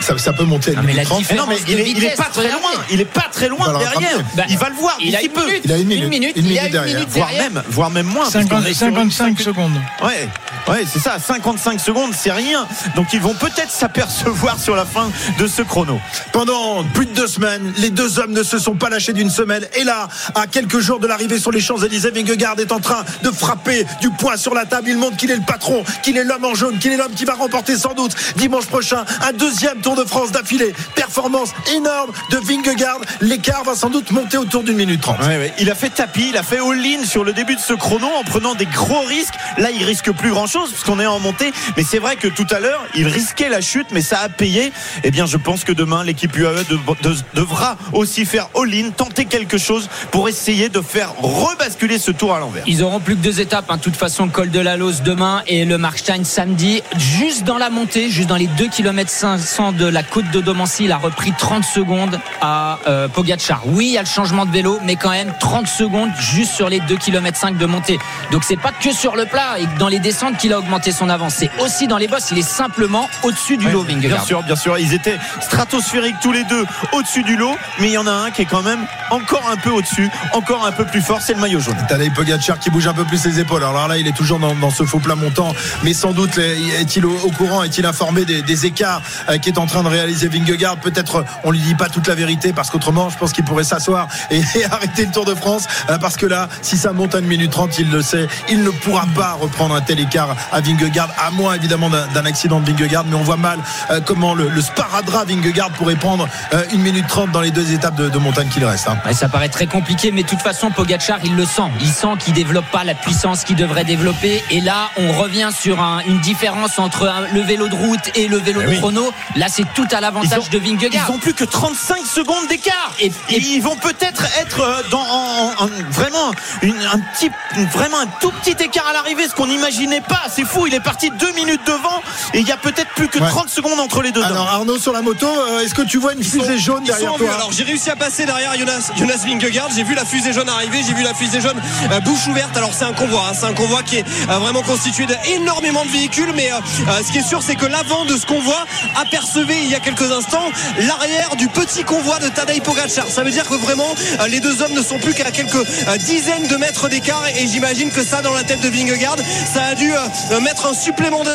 [0.00, 1.24] ça, ça peut monter à Non, 1 mais minute la 30.
[1.30, 2.70] Mais non, mais il de est, il est vitesse, pas très loin.
[2.90, 4.18] Il est pas très loin derrière.
[4.34, 5.44] Bah, il va le voir Il a une peu.
[5.46, 6.94] minute, Il a une minute, une minute, une il minute a une derrière.
[6.96, 8.22] minute Voire même, voire même moins.
[8.22, 9.74] parce 50 qu'on est sur une 55 secondes.
[10.02, 10.28] Ouais,
[10.68, 11.18] ouais, c'est ça.
[11.18, 12.66] 55 secondes, c'est rien.
[12.96, 16.00] Donc ils vont peut-être s'apercevoir sur la fin de ce chrono.
[16.32, 19.68] Pendant plus de deux semaines, les deux hommes ne se sont pas lâchés d'une semelle.
[19.76, 23.30] Et là, à quelques jours de l'arrivée sur les Champs-Élysées, Vingegaard est en train de
[23.30, 24.88] frapper du poing sur la table.
[24.88, 27.24] Il montre qu'il est le patron, qu'il est l'homme en jaune, qu'il est l'homme qui
[27.24, 30.74] va remporter sans doute dimanche prochain un deuxième Tour de France d'affilée.
[30.94, 32.98] Performance énorme de Vingegaard.
[33.22, 35.18] L'écart va sans doute monter autour d'une minute trente.
[35.20, 35.54] Ouais, ouais.
[35.58, 38.22] Il a fait tapis, il a fait all-in sur le début de ce chrono en
[38.22, 39.32] prenant des gros risques.
[39.56, 41.52] Là, il risque plus grand-chose puisqu'on est en montée.
[41.78, 44.74] Mais c'est vrai que tout à l'heure, il risquait la chute, mais ça a payé.
[45.04, 49.24] Eh bien, je pense que demain, l'équipe UAE de- de- devra aussi faire all-in, tenter
[49.24, 52.64] quelque chose pour essayer de faire rebasculer ce tour à l'envers.
[52.66, 53.70] Ils auront plus que deux étapes.
[53.70, 53.78] hein.
[53.78, 56.82] De toute façon, col de la Lose demain et le Markstein samedi.
[56.98, 60.84] Juste dans la montée, juste dans les 2 km 500 de la côte de Domancy,
[60.84, 63.62] il a repris 30 secondes à euh, Pogacar.
[63.66, 66.68] Oui, il y a le changement de vélo, mais quand même 30 secondes juste sur
[66.68, 67.98] les 2 km 5 de montée.
[68.32, 71.08] Donc c'est pas que sur le plat et dans les descentes qu'il a augmenté son
[71.08, 71.34] avance.
[71.36, 72.30] C'est aussi dans les bosses.
[72.32, 74.78] Il est simplement au-dessus du lot, Bien sûr, bien sûr.
[74.78, 78.30] Ils étaient stratosphériques tous les deux au-dessus du lot, mais il y en a un
[78.30, 81.40] qui est quand même encore un peu au-dessus, encore un peu plus fort, c'est le
[81.40, 81.76] maillot jaune.
[81.88, 83.62] Tadej Pogacar qui bouge un peu plus les épaules.
[83.62, 87.06] Alors là, il est toujours dans, dans ce faux plat montant, mais sans doute est-il
[87.06, 90.76] au, au courant, est-il informé des, des écarts euh, qu'est en train de réaliser Vingegaard
[90.78, 94.08] Peut-être on lui dit pas toute la vérité parce qu'autrement, je pense qu'il pourrait s'asseoir
[94.30, 97.20] et, et arrêter le Tour de France euh, parce que là, si ça monte à
[97.20, 100.60] une minute 30, il le sait, il ne pourra pas reprendre un tel écart à
[100.60, 103.58] Vingegaard, à moins évidemment d'un accident de Vingegaard, mais on voit mal
[103.90, 107.72] euh, comment le, le sparadrap Vingegaard pourrait prendre euh, une minute 30 dans les deux
[107.72, 108.88] étapes de, de montagne qu'il reste.
[108.88, 108.98] hein.
[109.06, 111.62] Ouais, ça paraît très compliqué, mais de toute façon, Pogachar, il le sent.
[111.80, 114.42] Il sent qu'il développe pas la puissance qu'il devrait développer.
[114.50, 118.28] Et là, on revient sur un- une différence entre un- le vélo de route et
[118.28, 118.78] le vélo Eh de oui.
[118.78, 119.12] chrono.
[119.36, 121.06] Là, c'est tout à Ils l'avantage ont- de Vingegaard.
[121.08, 122.92] Ils ont plus que 35 secondes d'écart.
[123.00, 126.30] Et- Et, et- ils vont peut-être être euh, dans en- en- en- vraiment
[126.62, 127.30] une, un petit,
[127.72, 130.22] vraiment un tout petit écart à l'arrivée, ce qu'on n'imaginait pas.
[130.34, 130.66] C'est fou.
[130.68, 132.00] Il est parti deux minutes devant
[132.34, 133.28] et il y a peut-être plus que Ouais.
[133.28, 134.22] 30 secondes entre les deux.
[134.22, 136.92] Alors Arnaud sur la moto, euh, est-ce que tu vois une fusée jaune Ils sont
[136.94, 137.24] derrière en vue.
[137.26, 139.68] toi Alors j'ai réussi à passer derrière Jonas, Jonas Vingegaard.
[139.74, 140.82] J'ai vu la fusée jaune arriver.
[140.86, 142.56] J'ai vu la fusée jaune euh, bouche ouverte.
[142.56, 143.24] Alors c'est un convoi.
[143.28, 143.32] hein.
[143.38, 146.32] C'est un convoi qui est euh, vraiment constitué d'énormément de véhicules.
[146.36, 146.56] Mais euh,
[146.88, 148.64] euh, ce qui est sûr, c'est que l'avant de ce convoi
[148.96, 153.06] apercevait il y a quelques instants l'arrière du petit convoi de Tadej Pogacar.
[153.08, 155.96] Ça veut dire que vraiment euh, les deux hommes ne sont plus qu'à quelques euh,
[155.98, 157.26] dizaines de mètres d'écart.
[157.28, 159.16] Et j'imagine que ça, dans la tête de Vingegaard,
[159.52, 161.32] ça a dû euh, mettre un supplément de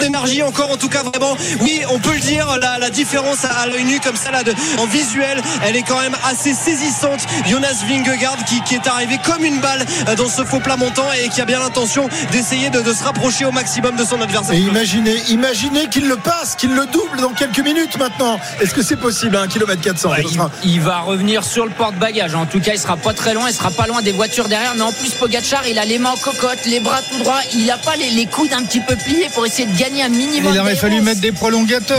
[0.00, 3.48] d'énergie encore en tout cas vraiment oui on peut le dire la, la différence à,
[3.48, 7.20] à l'œil nu comme ça là de, en visuel elle est quand même assez saisissante
[7.46, 11.06] Jonas Vingegaard qui, qui est arrivé comme une balle euh, dans ce faux plat montant
[11.12, 14.54] et qui a bien l'intention d'essayer de, de se rapprocher au maximum de son adversaire
[14.54, 18.40] Et imaginez, imaginez qu'il le passe, qu'il le double dans quelques minutes maintenant.
[18.60, 21.70] Est-ce que c'est possible à 1 km 400 Ouais, Ce il, va revenir sur le
[21.70, 22.34] porte-bagages.
[22.34, 23.48] En tout cas, il sera pas très loin.
[23.48, 24.74] Il sera pas loin des voitures derrière.
[24.74, 27.40] Mais en plus, Pogachar, il a les mains en cocotte, les bras tout droits.
[27.54, 30.08] Il a pas les, les coudes un petit peu pliés pour essayer de gagner un
[30.08, 30.52] minimum.
[30.54, 31.98] Il aurait fallu mettre des prolongateurs.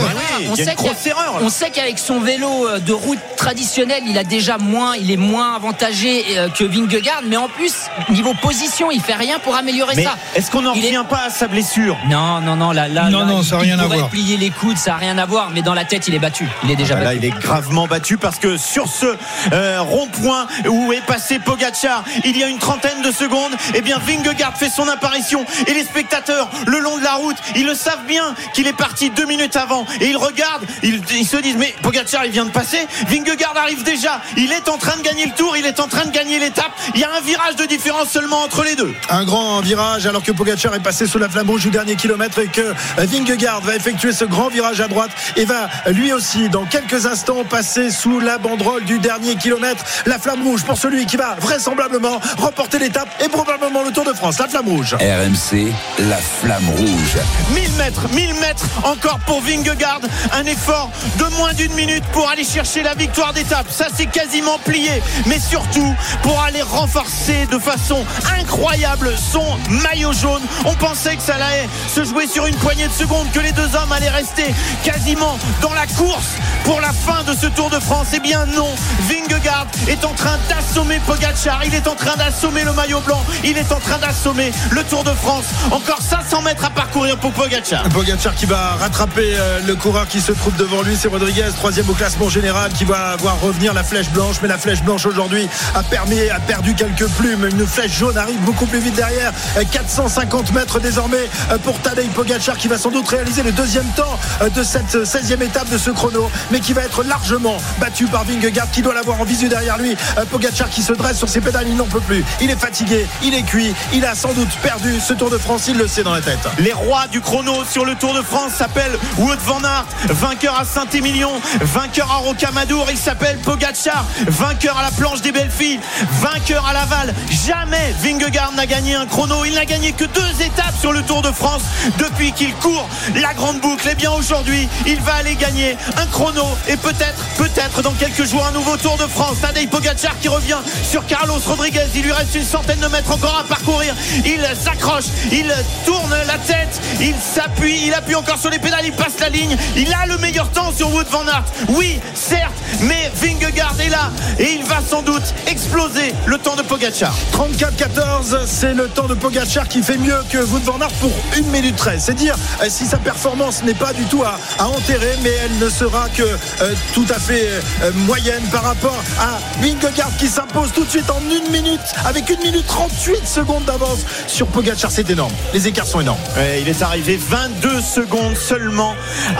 [0.49, 1.34] On y a sait une qu'il y a- grosse erreur.
[1.39, 1.39] là.
[1.41, 5.17] On sait qu'avec son vélo euh, de route traditionnel, il a déjà moins, il est
[5.17, 7.73] moins avantagé euh, que Vingegaard, mais en plus
[8.10, 10.15] niveau position, il fait rien pour améliorer Mais ça.
[10.36, 11.97] est-ce qu'on n'en Il est- revient pas à sa blessure?
[12.10, 13.97] Non, non, non, là, là, Non, là, non, il- ça a il rien à pourrait
[13.97, 14.10] voir.
[14.10, 16.47] plier les coudes, ça a rien à voir, mais dans la tête, il est battu.
[16.63, 17.17] Il est déjà Ah, Là, battu.
[17.21, 19.06] il est gravement battu parce que sur ce
[19.53, 23.97] euh, rond-point où est passé Pogacar, il y a une trentaine de secondes, et bien
[23.99, 28.06] Vingegaard fait son apparition et les spectateurs le long de la route, ils le savent
[28.08, 31.74] bien qu'il est parti deux minutes avant et ils regardent, ils, ils se disent mais
[31.82, 35.34] Pogacar il vient de passer, Vingegaard arrive déjà, il est en train de gagner le
[35.34, 38.10] tour, il est en train de gagner l'étape, il y a un virage de différence
[38.10, 38.93] seulement entre les deux.
[39.10, 42.39] Un grand virage alors que Pogacar est passé sous la flamme rouge du dernier kilomètre
[42.39, 46.65] et que Vingegaard va effectuer ce grand virage à droite et va lui aussi dans
[46.65, 49.84] quelques instants passer sous la banderole du dernier kilomètre.
[50.06, 54.13] La flamme rouge pour celui qui va vraisemblablement remporter l'étape et probablement le Tour de
[54.13, 54.39] France.
[54.39, 54.96] La flamme rouge.
[54.96, 57.17] RMC, la flamme rouge.
[57.54, 60.02] 1000 mètres, 1000 mètres encore pour Vingegaard.
[60.34, 63.68] Un effort de moins d'une minute pour aller chercher la victoire d'étape.
[63.70, 65.02] Ça, c'est quasiment plié.
[65.26, 68.06] Mais surtout, pour aller renforcer de façon
[68.40, 69.46] incroyable son
[69.84, 70.42] maillot jaune.
[70.66, 73.76] On pensait que ça allait se jouer sur une poignée de secondes, que les deux
[73.76, 76.32] hommes allaient rester quasiment dans la course
[76.64, 78.08] pour la fin de ce Tour de France.
[78.14, 78.70] Eh bien, non.
[79.08, 81.62] Vingegaard est en train d'assommer Pogacar.
[81.66, 83.24] Il est en train d'assommer le maillot blanc.
[83.44, 85.46] Il est en train d'assommer le Tour de France.
[85.72, 87.84] Encore 500 mètres à parcourir pour Pogacar.
[87.89, 91.88] Pogacar qui va rattraper euh, le coureur qui se trouve devant lui, c'est Rodriguez, troisième
[91.88, 94.38] au classement général, qui va voir revenir la flèche blanche.
[94.41, 97.45] Mais la flèche blanche aujourd'hui a permis, a perdu quelques plumes.
[97.45, 99.32] Une flèche jaune arrive beaucoup plus vite derrière.
[99.58, 103.88] Euh, 450 mètres désormais euh, pour Tadej Pogacar qui va sans doute réaliser le deuxième
[103.95, 108.06] temps euh, de cette 16e étape de ce chrono, mais qui va être largement battu
[108.08, 109.95] par Vingegaard qui doit l'avoir en visu derrière lui.
[110.17, 112.23] Euh, Pogacar qui se dresse sur ses pédales, il n'en peut plus.
[112.41, 115.67] Il est fatigué, il est cuit, il a sans doute perdu ce Tour de France,
[115.67, 116.39] il le sait dans la tête.
[116.60, 120.63] Les rois du chrono sur le Tour de France s'appellent Wout van Aert, vainqueur à
[120.63, 122.88] Saint-Émilion, vainqueur à Rocamadour.
[122.90, 125.82] Il s'appelle Pogacar, vainqueur à la planche des belles filles,
[126.22, 127.13] vainqueur à Laval.
[127.46, 129.44] Jamais Vingegaard n'a gagné un chrono.
[129.44, 131.63] Il n'a gagné que deux étapes sur le Tour de France
[131.98, 133.90] depuis qu'il court la grande boucle.
[133.90, 138.46] Et bien aujourd'hui, il va aller gagner un chrono et peut-être, peut-être dans quelques jours
[138.46, 139.42] un nouveau Tour de France.
[139.42, 140.60] Tadej Pogacar qui revient
[140.90, 141.88] sur Carlos Rodriguez.
[141.94, 143.94] Il lui reste une centaine de mètres encore à parcourir.
[144.24, 145.54] Il s'accroche, il
[145.86, 146.80] tourne la tête,
[147.19, 149.56] s'appuie, il appuie encore sur les pédales, il passe la ligne.
[149.75, 151.45] Il a le meilleur temps sur Wood van Aert.
[151.69, 156.62] Oui, certes, mais Vingegaard est là et il va sans doute exploser le temps de
[156.62, 157.13] Pogacar.
[157.34, 161.41] 34-14, c'est le temps de Pogacar qui fait mieux que Wout van Aert pour 1
[161.51, 162.03] minute 13.
[162.06, 165.58] C'est dire euh, si sa performance n'est pas du tout à, à enterrer, mais elle
[165.60, 167.47] ne sera que euh, tout à fait
[167.84, 172.30] euh, moyenne par rapport à Vingegaard qui s'impose tout de suite en 1 minute avec
[172.30, 174.91] 1 minute 38 secondes d'avance sur Pogacar.
[174.91, 175.34] C'est énorme.
[175.53, 176.19] Les écarts sont énormes.
[176.36, 178.96] Ouais, il est arrivé 22 secondes seulement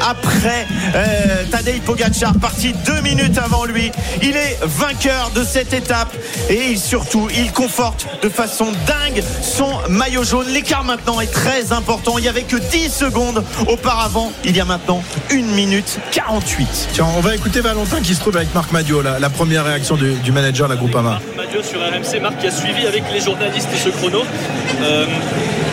[0.10, 3.92] après euh, Tadej Pogacar, parti deux minutes avant lui.
[4.22, 6.16] Il est vainqueur de cette étape
[6.50, 10.48] et surtout, il conforte de façon dingue son maillot jaune.
[10.48, 12.18] L'écart maintenant est très important.
[12.18, 14.32] Il n'y avait que 10 secondes auparavant.
[14.46, 16.90] Il y a maintenant 1 minute 48.
[16.94, 19.96] Tiens, on va écouter Valentin qui se trouve avec Marc Madio, la, la première réaction
[19.96, 21.10] du, du manager de la Groupama.
[21.10, 24.24] Marc Madio sur RMC, Marc qui a suivi avec les journalistes ce chrono.
[24.82, 25.06] Euh,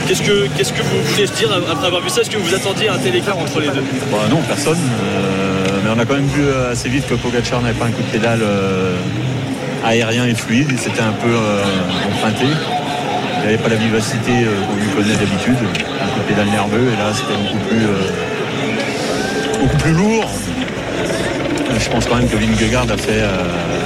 [0.06, 2.20] qu'est-ce, que, qu'est-ce que vous voulez dire après avoir vu ça?
[2.20, 3.82] Est-ce que vous attendiez un tel écart entre les deux?
[4.10, 4.78] Bah non, personne.
[4.78, 8.02] Euh, mais on a quand même vu assez vite que Pogacar n'avait pas un coup
[8.02, 8.96] de pédale euh,
[9.84, 10.68] aérien et fluide.
[10.70, 11.62] Il s'était un peu euh,
[12.08, 12.46] emprunté.
[13.38, 15.58] Il n'avait pas la vivacité euh, qu'on lui connaît d'habitude.
[15.58, 16.88] Un coup de pédale nerveux.
[16.92, 20.30] Et là, c'était beaucoup plus, euh, beaucoup plus lourd.
[20.30, 23.28] Euh, Je pense quand même que Vingegaard a fait euh,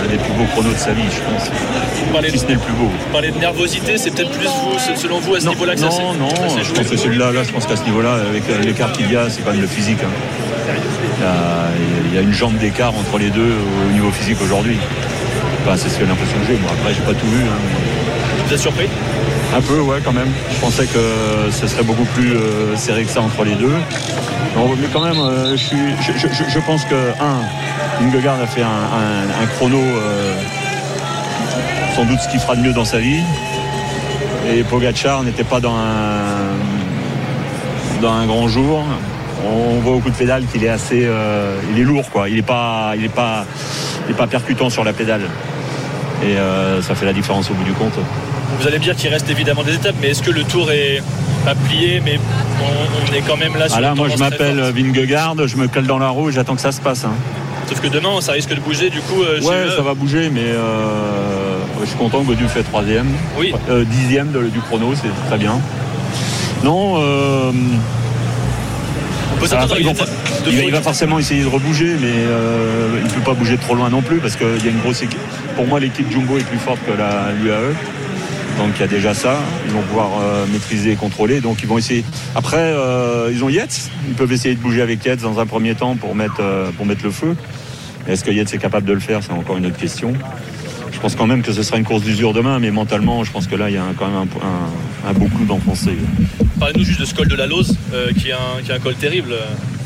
[0.09, 1.51] un des plus beaux chronos de sa vie, je pense.
[2.07, 2.87] Vous parlez, Si ce n'est le plus beau.
[2.89, 5.81] vous parlez de nervosité, c'est peut-être plus vous, selon vous à ce Non, niveau-là que
[5.81, 7.85] ça s'est non, non, ça je joué pense que celui-là, là, je pense qu'à ce
[7.85, 9.99] niveau-là, avec euh, l'écart qu'il y a, c'est quand même le physique.
[10.03, 10.75] hein.
[11.19, 11.69] Il, y a,
[12.11, 13.55] il y a une jambe d'écart entre les deux
[13.89, 14.79] au niveau physique aujourd'hui.
[15.65, 16.59] Enfin, c'est ce que l'impression que j'ai.
[16.59, 17.43] Moi, après, j'ai pas tout vu.
[17.43, 18.87] hein, Vous êtes surpris?
[19.57, 20.29] Un peu, ouais, quand même.
[20.55, 23.73] Je pensais que ce serait beaucoup plus euh, serré que ça entre les deux.
[24.57, 27.41] Non, mais quand même, euh, je, suis, je- je pense que, un,
[28.01, 30.35] Vingegaard a fait un, un- un chrono euh,
[31.95, 33.21] sans doute ce qu'il fera de mieux dans sa vie.
[34.51, 36.57] Et Pogacar n'était pas dans un,
[38.01, 38.85] dans un grand jour.
[39.45, 42.29] On voit au coup de pédale qu'il est assez, euh, il est lourd quoi.
[42.29, 43.45] Il n'est pas, il est pas,
[44.07, 45.23] il est pas percutant sur la pédale.
[46.25, 47.93] Et euh, ça fait la différence au bout du compte.
[48.59, 51.03] Vous allez me dire qu'il reste évidemment des étapes, mais est-ce que le tour est
[51.45, 52.19] pas plié, mais
[52.63, 54.61] on, on est quand même là sur Ah là, moi je m'appelle.
[54.75, 57.05] Vingegaard, je me colle dans la roue et j'attends que ça se passe.
[57.05, 57.13] hein.
[57.69, 59.23] Sauf que demain, ça risque de bouger, du coup.
[59.23, 63.07] euh, Ouais, ça va bouger, mais euh, je suis content que Godu fait troisième.
[63.39, 63.53] Oui.
[63.69, 65.61] Euh, dixième de- du chrono, c'est très bien.
[66.65, 67.53] Non, On
[69.39, 70.63] peut vont il, va, folie.
[70.67, 72.11] il va forcément essayer de rebouger, mais
[72.99, 75.03] il ne peut pas bouger trop loin non plus parce qu'il y a une grosse
[75.03, 75.21] équipe.
[75.55, 77.75] Pour moi, l'équipe Jumbo est plus forte que la l'UAE.
[78.59, 79.37] Donc il y a déjà ça.
[79.67, 81.41] Ils vont pouvoir euh, maîtriser et contrôler.
[81.41, 82.05] Donc ils vont essayer.
[82.35, 83.91] Après, euh, ils ont Yates.
[84.09, 86.85] Ils peuvent essayer de bouger avec Yates dans un premier temps pour mettre, euh, pour
[86.85, 87.37] mettre le feu.
[88.09, 89.23] Est-ce que Yates est capable de le faire?
[89.23, 90.13] C'est encore une autre question.
[90.91, 93.47] Je pense quand même que ce sera une course d'usure demain, mais mentalement, je pense
[93.47, 95.93] que là, il y a quand même un, un, un beau coup d'enfoncé.
[96.59, 97.77] Parlez-nous juste de ce col de la Lose,
[98.17, 99.35] qui, est un, qui est un col terrible.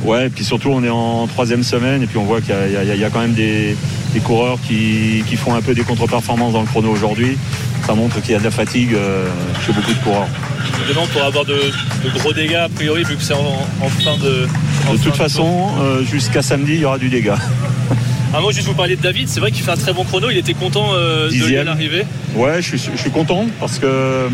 [0.04, 3.04] Ouais, et puis surtout, on est en troisième semaine, et puis on voit qu'il y
[3.04, 3.76] a quand même des,
[4.12, 7.36] des coureurs qui, qui font un peu des contre-performances dans le chrono aujourd'hui.
[7.86, 9.26] Ça montre qu'il y a de la fatigue euh,
[9.66, 10.28] chez beaucoup de coureurs.
[10.88, 13.88] Demain, on pourra avoir de, de gros dégâts, a priori, vu que c'est en, en
[13.88, 14.46] fin de.
[14.88, 17.38] en De fin toute façon, euh, jusqu'à samedi, il y aura du dégât.
[18.34, 19.28] Un mot, juste vous parler de David.
[19.28, 20.30] C'est vrai qu'il fait un très bon chrono.
[20.30, 22.04] Il était content euh, de l'arrivée.
[22.34, 24.28] Ouais, je suis, je suis content parce que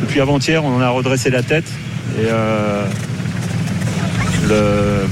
[0.00, 1.66] depuis avant-hier, on en a redressé la tête.
[2.18, 2.84] Et euh,
[4.48, 5.06] le,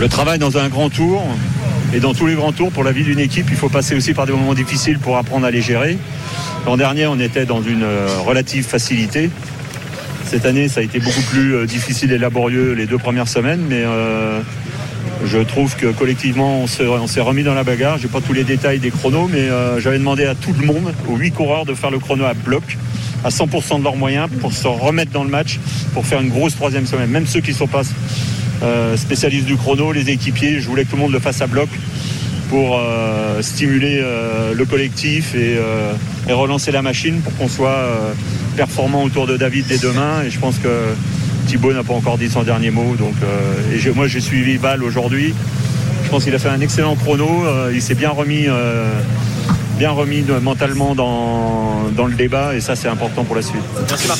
[0.00, 1.22] le travail dans un grand tour
[1.94, 4.12] et dans tous les grands tours pour la vie d'une équipe, il faut passer aussi
[4.12, 5.96] par des moments difficiles pour apprendre à les gérer.
[6.66, 9.30] L'an dernier, on était dans une euh, relative facilité.
[10.26, 13.62] Cette année, ça a été beaucoup plus euh, difficile et laborieux les deux premières semaines,
[13.66, 14.40] mais euh,
[15.24, 17.96] je trouve que collectivement, on s'est, remis dans la bagarre.
[17.96, 19.48] J'ai pas tous les détails des chronos, mais
[19.78, 22.62] j'avais demandé à tout le monde, aux huit coureurs, de faire le chrono à bloc,
[23.24, 25.58] à 100% de leurs moyens, pour se remettre dans le match,
[25.92, 27.10] pour faire une grosse troisième semaine.
[27.10, 27.82] Même ceux qui sont pas
[28.62, 31.46] euh, spécialistes du chrono, les équipiers, je voulais que tout le monde le fasse à
[31.46, 31.68] bloc
[32.50, 35.58] pour euh, stimuler euh, le collectif et,
[36.32, 37.88] relancer la machine pour qu'on soit
[38.54, 40.22] performant autour de David dès demain.
[40.26, 40.68] Et je pense que
[41.46, 42.96] Thibaut n'a pas encore dit son dernier mot.
[42.96, 43.14] Donc,
[43.94, 45.32] moi, j'ai suivi Val aujourd'hui.
[46.04, 47.44] Je pense qu'il a fait un excellent chrono.
[47.72, 48.46] Il s'est bien remis,
[49.78, 52.54] bien remis mentalement dans, dans le débat.
[52.54, 53.62] Et ça, c'est important pour la suite.
[53.88, 54.18] Merci Marc.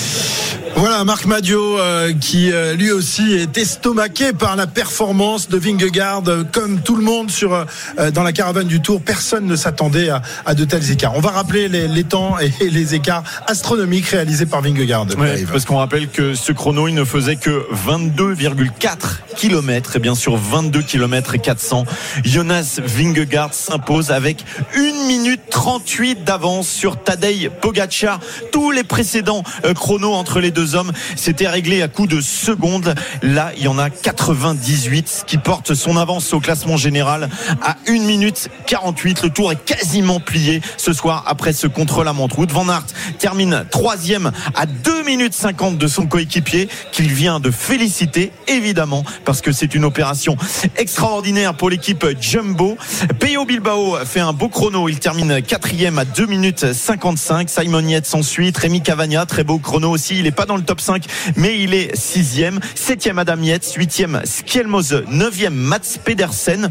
[0.76, 6.22] Voilà Marc Madio euh, qui euh, lui aussi est estomaqué par la performance de Vingegaard
[6.28, 7.66] euh, comme tout le monde sur
[8.14, 11.68] dans la caravane du Tour personne ne s'attendait à, de tels écarts on va rappeler
[11.68, 16.52] les, temps et les écarts astronomiques réalisés par Vingegaard Ouais, parce qu'on rappelle que ce
[16.52, 19.96] chrono, il ne faisait que 22,4 km.
[19.96, 21.84] Et bien sûr, 22 km et 400.
[22.24, 24.44] Jonas Vingegaard s'impose avec
[24.76, 28.20] 1 minute 38 d'avance sur Tadej Pogacar.
[28.52, 29.42] Tous les précédents
[29.74, 32.94] chronos entre les deux hommes, c'était réglé à coup de secondes.
[33.22, 37.28] Là, il y en a 98, ce qui porte son avance au classement général
[37.62, 39.22] à 1 minute 48.
[39.22, 42.36] Le tour est quasiment plié ce soir après ce contre-la-montre.
[42.48, 42.86] Van Aert
[43.18, 49.40] termine troisième à 2 minutes 50 de son coéquipier qu'il vient de féliciter évidemment parce
[49.40, 50.36] que c'est une opération
[50.76, 52.76] extraordinaire pour l'équipe Jumbo.
[53.18, 54.88] Peyo Bilbao fait un beau chrono.
[54.88, 57.48] Il termine quatrième à 2 minutes 55.
[57.48, 58.56] Simon Yates ensuite.
[58.56, 60.16] Rémi Cavagna, très beau chrono aussi.
[60.16, 61.04] Il n'est pas dans le top 5,
[61.36, 62.58] mais il est sixième.
[62.74, 63.72] Septième Adam Yates.
[63.76, 65.04] Huitième Skielmose.
[65.10, 66.70] Neuvième Mats Pedersen.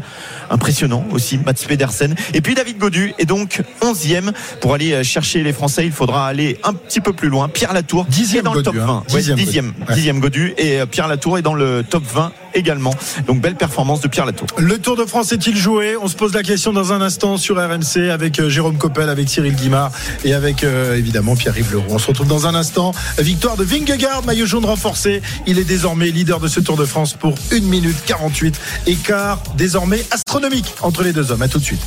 [0.50, 2.14] Impressionnant aussi Mats Pedersen.
[2.34, 4.32] Et puis David Godu est donc onzième.
[4.60, 7.48] Pour aller chercher les Français, il faudra aller un petit peu plus loin.
[7.48, 8.92] Pierre Latour Dixième est dans le top Godu, 20.
[8.92, 10.18] hein.
[10.18, 10.54] Godu.
[10.58, 12.94] Et euh, Pierre Latour est dans le top 20 également.
[13.26, 14.46] Donc belle performance de Pierre Latour.
[14.56, 15.96] Le Tour de France est-il joué?
[16.00, 19.28] On se pose la question dans un instant sur RMC avec euh, Jérôme Coppel, avec
[19.28, 19.90] Cyril Guimard
[20.24, 21.86] et avec euh, évidemment Pierre-Yves Leroux.
[21.90, 22.92] On se retrouve dans un instant.
[23.18, 25.22] Victoire de Vingegaard, maillot jaune renforcé.
[25.46, 28.58] Il est désormais leader de ce Tour de France pour 1 minute 48.
[28.86, 31.42] Écart désormais astronomique entre les deux hommes.
[31.42, 31.82] À tout de suite.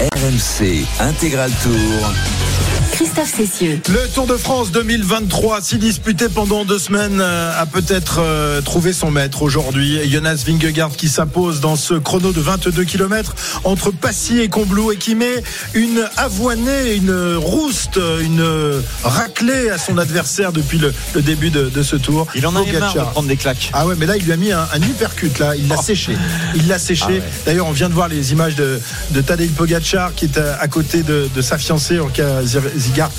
[0.00, 2.12] RMC Intégral Tour.
[2.96, 3.78] Christophe Cessieux.
[3.90, 8.94] Le Tour de France 2023, si disputé pendant deux semaines, euh, a peut-être euh, trouvé
[8.94, 9.98] son maître aujourd'hui.
[10.10, 14.96] Jonas Vingegaard qui s'impose dans ce chrono de 22 km entre Passy et Combloux et
[14.96, 15.42] qui met
[15.74, 18.42] une avoinée, une rouste, une
[19.04, 22.26] raclée à son adversaire depuis le, le début de, de ce tour.
[22.34, 23.68] Il en a marre de prendre des claques.
[23.74, 25.54] Ah ouais, mais là, il lui a mis un, un uppercut, là.
[25.54, 26.16] Il l'a séché.
[26.54, 27.04] Il l'a séché.
[27.06, 27.22] Ah ouais.
[27.44, 28.80] D'ailleurs, on vient de voir les images de,
[29.10, 32.40] de Tadej Pogacar, qui est à, à côté de, de sa fiancée, Orca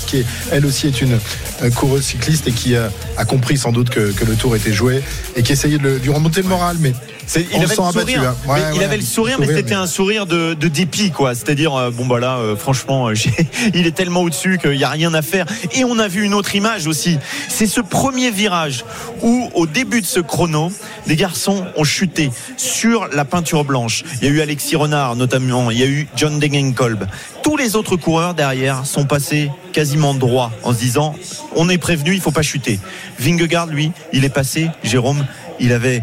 [0.06, 1.18] Qui elle aussi est une
[1.62, 4.72] euh, coureuse cycliste et qui euh, a compris sans doute que, que le tour était
[4.72, 5.02] joué
[5.36, 6.76] et qui essayait de lui remonter le moral.
[6.80, 6.92] Mais
[7.36, 8.36] il avait le sourire, hein.
[8.46, 10.54] mais Ouais, il ouais, avait le un sourire, mais sourire, c'était mais- un sourire de,
[10.54, 11.34] de dépit, quoi.
[11.34, 13.30] C'est-à-dire, euh, bon bah là, euh, franchement, euh, j'ai-
[13.74, 15.46] il est tellement au-dessus qu'il n'y a rien à faire.
[15.74, 17.18] Et on a vu une autre image aussi.
[17.48, 18.84] C'est ce premier virage
[19.22, 20.72] où, au début de ce chrono,
[21.06, 24.04] des garçons ont chuté sur la peinture blanche.
[24.20, 25.70] Il y a eu Alexis Renard, notamment.
[25.70, 27.06] Il y a eu John Degenkolb.
[27.42, 31.14] Tous les autres coureurs derrière sont passés quasiment droit en se disant,
[31.56, 32.78] on est prévenu, il faut pas chuter.
[33.18, 34.68] Vingegaard, lui, il est passé.
[34.82, 35.24] Jérôme,
[35.60, 36.02] il avait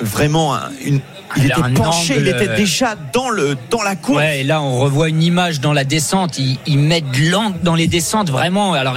[0.00, 1.00] vraiment un- une
[1.36, 4.18] il Il était penché, angle, il était euh, déjà dans le dans la course.
[4.18, 6.38] Ouais, et là on revoit une image dans la descente.
[6.38, 8.72] Ils, ils mettent de l'angle dans les descentes vraiment.
[8.72, 8.96] Alors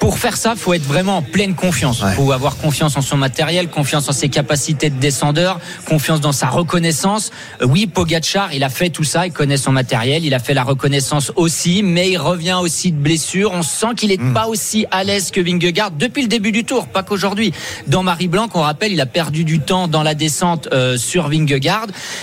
[0.00, 2.02] pour faire ça, faut être vraiment en pleine confiance.
[2.02, 2.12] Ouais.
[2.14, 6.48] Faut avoir confiance en son matériel, confiance en ses capacités de descendeur, confiance dans sa
[6.48, 7.30] reconnaissance.
[7.60, 10.54] Euh, oui, Pogachar, il a fait tout ça, il connaît son matériel, il a fait
[10.54, 13.52] la reconnaissance aussi, mais il revient aussi de blessure.
[13.52, 14.34] On sent qu'il est Hmm.
[14.34, 17.52] pas aussi à l'aise que Vingegaard depuis le début du tour, pas qu'aujourd'hui.
[17.88, 21.28] Dans Marie Blanc, on rappelle, il a perdu du temps dans la descente euh, sur
[21.28, 21.71] Vingegaard.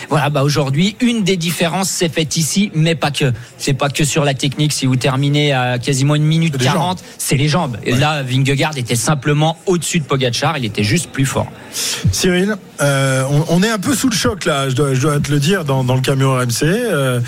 [0.10, 3.32] Voilà, bah aujourd'hui, une des différences s'est faite ici, mais pas que.
[3.58, 4.74] C'est pas que sur la technique.
[4.74, 7.78] Si vous terminez à quasiment une minute Les 40, c'est les jambes.
[7.84, 10.58] Et là, Vingegaard était simplement au-dessus de Pogacar.
[10.58, 11.48] Il était juste plus fort.
[12.12, 15.20] Cyril, euh, on, on est un peu sous le choc là, je dois, je dois
[15.20, 16.64] te le dire, dans, dans le camion RMC.
[16.64, 17.20] Euh,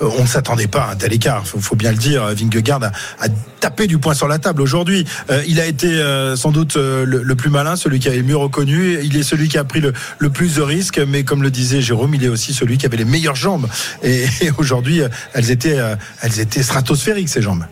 [0.00, 2.24] on ne s'attendait pas à un tel écart, faut, faut bien le dire.
[2.26, 3.28] Vingegaard a, a
[3.60, 5.04] tapé du poing sur la table aujourd'hui.
[5.30, 5.88] Euh, il a été
[6.36, 8.98] sans doute le, le plus malin, celui qui avait le mieux reconnu.
[9.02, 11.67] Il est celui qui a pris le, le plus de risques, mais comme le disait
[11.80, 13.68] Jérôme, il est aussi celui qui avait les meilleures jambes.
[14.02, 14.26] Et,
[14.58, 17.64] aujourd'hui, euh, euh, elles étaient stratosphériques ces jambes.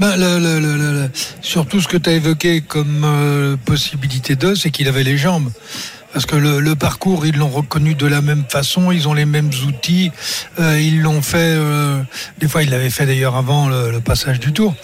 [0.00, 5.04] Le- le- surtout ce que tu as évoqué comme euh, possibilité d'eux, c'est qu'il avait
[5.04, 5.50] les jambes.
[6.14, 9.50] Parce que le, parcours, ils l'ont reconnu de la même façon, ils ont les mêmes
[9.66, 10.12] outils,
[10.60, 12.00] euh, ils l'ont fait, euh,
[12.38, 14.76] des fois ils l'avaient fait d'ailleurs avant le, passage du tour.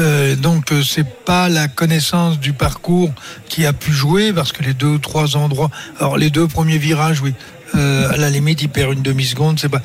[0.00, 3.12] Euh, donc c'est pas la connaissance du parcours
[3.48, 6.78] qui a pu jouer, parce que les deux ou trois endroits, alors les deux premiers
[6.78, 7.34] virages, oui,
[7.72, 9.82] à la limite il perd une demi-seconde, c'est pas...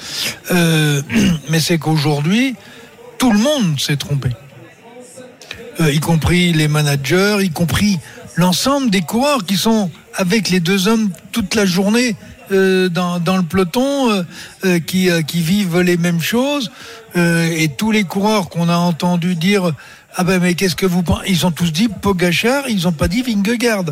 [1.50, 2.56] Mais c'est qu'aujourd'hui,
[3.20, 4.30] tout le monde s'est trompé
[5.82, 8.00] euh, y compris les managers, y compris
[8.36, 12.18] l'ensemble des coureurs qui sont avec les deux hommes toute la journée
[12.52, 14.26] euh, dans, le peloton,
[14.66, 15.10] euh, qui,
[15.42, 16.72] vivent les mêmes choses,
[17.16, 19.72] et tous les coureurs qu'on a entendu dire
[20.16, 23.08] ah ben mais qu'est-ce que vous pensez Ils ont tous dit Pogachar, ils n'ont pas
[23.08, 23.86] dit Vingegaard.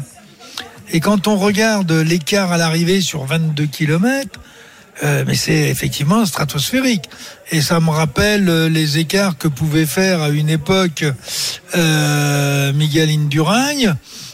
[0.91, 4.39] Et quand on regarde l'écart à l'arrivée sur 22 km,
[5.03, 7.09] mais c'est effectivement stratosphérique.
[7.51, 11.05] Et ça me rappelle euh, les écarts que pouvait faire à une époque
[11.75, 13.09] euh, Miguel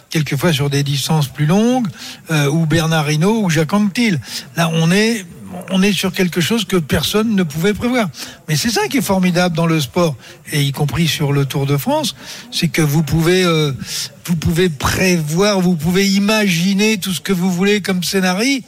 [0.09, 1.88] quelquefois sur des distances plus longues,
[2.32, 4.20] euh, ou Bernard Hinault ou Jacques Anquetil.
[4.55, 5.26] Là, on est
[5.70, 8.10] on est sur quelque chose que personne ne pouvait prévoir.
[8.47, 10.16] Mais c'est ça qui est formidable dans le sport,
[10.51, 12.16] et y compris sur le Tour de France,
[12.51, 13.72] c'est que vous pouvez, euh,
[14.26, 18.62] vous pouvez prévoir, vous pouvez imaginer tout ce que vous voulez comme scénario.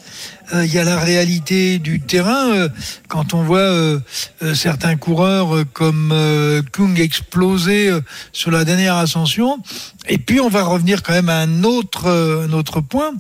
[0.54, 2.52] Euh, Il y a la réalité du terrain.
[2.52, 2.70] euh,
[3.08, 4.00] quand on voit euh,
[4.44, 9.60] euh, certains coureurs euh, comme euh, Kung exploser euh, sur la dernière ascension,
[10.08, 13.12] et puis on va revenir quand même à un autre, euh, un autre point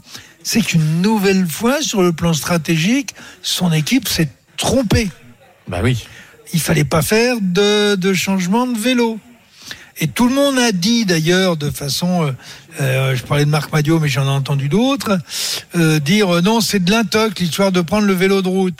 [0.45, 5.09] c'est qu'une nouvelle fois, sur le plan stratégique, son équipe s'est trompée.
[5.67, 6.05] Bah oui.
[6.53, 9.19] Il fallait pas faire de, de changement de vélo.
[9.99, 12.31] Et tout le monde a dit d'ailleurs de façon, euh,
[12.79, 15.17] euh, je parlais de Marc Madio, mais j'en ai entendu d'autres,
[15.75, 18.79] euh, dire euh, non, c'est de l'intox, l'histoire de prendre le vélo de route.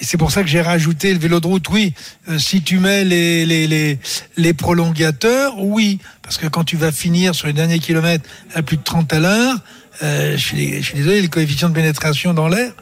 [0.00, 1.94] Et c'est pour ça que j'ai rajouté le vélo de route, oui.
[2.28, 3.98] Euh, si tu mets les, les, les,
[4.36, 6.00] les prolongateurs, oui.
[6.22, 9.20] Parce que quand tu vas finir sur les derniers kilomètres à plus de 30 à
[9.20, 9.56] l'heure,
[10.02, 12.72] euh, je, suis, je suis désolé, le coefficient de pénétration dans l'air,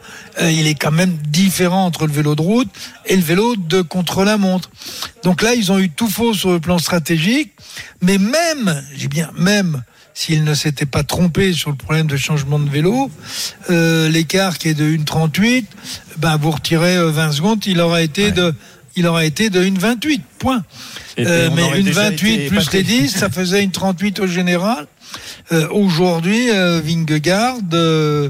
[0.41, 2.69] euh, il est quand même différent entre le vélo de route
[3.05, 4.69] et le vélo de contre-la-montre.
[5.23, 7.53] Donc là, ils ont eu tout faux sur le plan stratégique,
[8.01, 12.57] mais même, j'ai bien, même s'ils ne s'étaient pas trompés sur le problème de changement
[12.57, 13.11] de vélo,
[13.69, 15.65] euh, l'écart qui est de 1,38,
[16.17, 18.55] ben vous retirez euh, 20 secondes, il aura été de
[18.97, 20.63] il aura été de 1,28, point.
[21.19, 22.77] Euh, mais aurait une déjà 28 été plus épaté.
[22.77, 24.87] les 10, ça faisait une 38 au général.
[25.51, 28.29] Euh, Aujourd'hui, euh, Vingegaard, euh,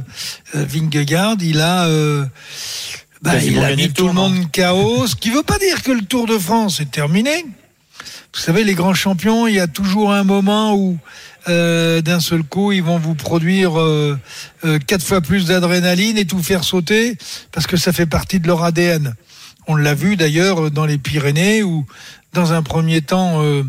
[0.56, 2.26] euh, Vingegaard, il a, euh,
[3.22, 5.08] bah, il a mis tout le monde chaos.
[5.08, 7.46] Ce qui veut pas dire que le Tour de France est terminé.
[8.34, 10.98] Vous savez, les grands champions, il y a toujours un moment où
[11.48, 14.20] euh, d'un seul coup, ils vont vous produire euh,
[14.66, 17.18] euh, quatre fois plus d'adrénaline et tout faire sauter
[17.52, 19.16] parce que ça fait partie de leur ADN.
[19.68, 21.86] On l'a vu d'ailleurs dans les Pyrénées où,
[22.36, 23.64] dans un premier temps, euh,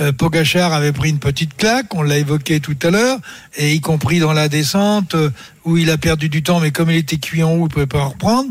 [0.00, 3.18] euh, Pogachar avait pris une petite claque, on l'a évoqué tout à l'heure,
[3.56, 5.30] et y compris dans la descente euh,
[5.64, 7.86] où il a perdu du temps, mais comme il était cuit en haut, il pouvait
[7.86, 8.48] pas en reprendre.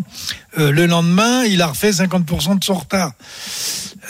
[0.59, 3.14] Euh, le lendemain, il a refait 50% de son retard.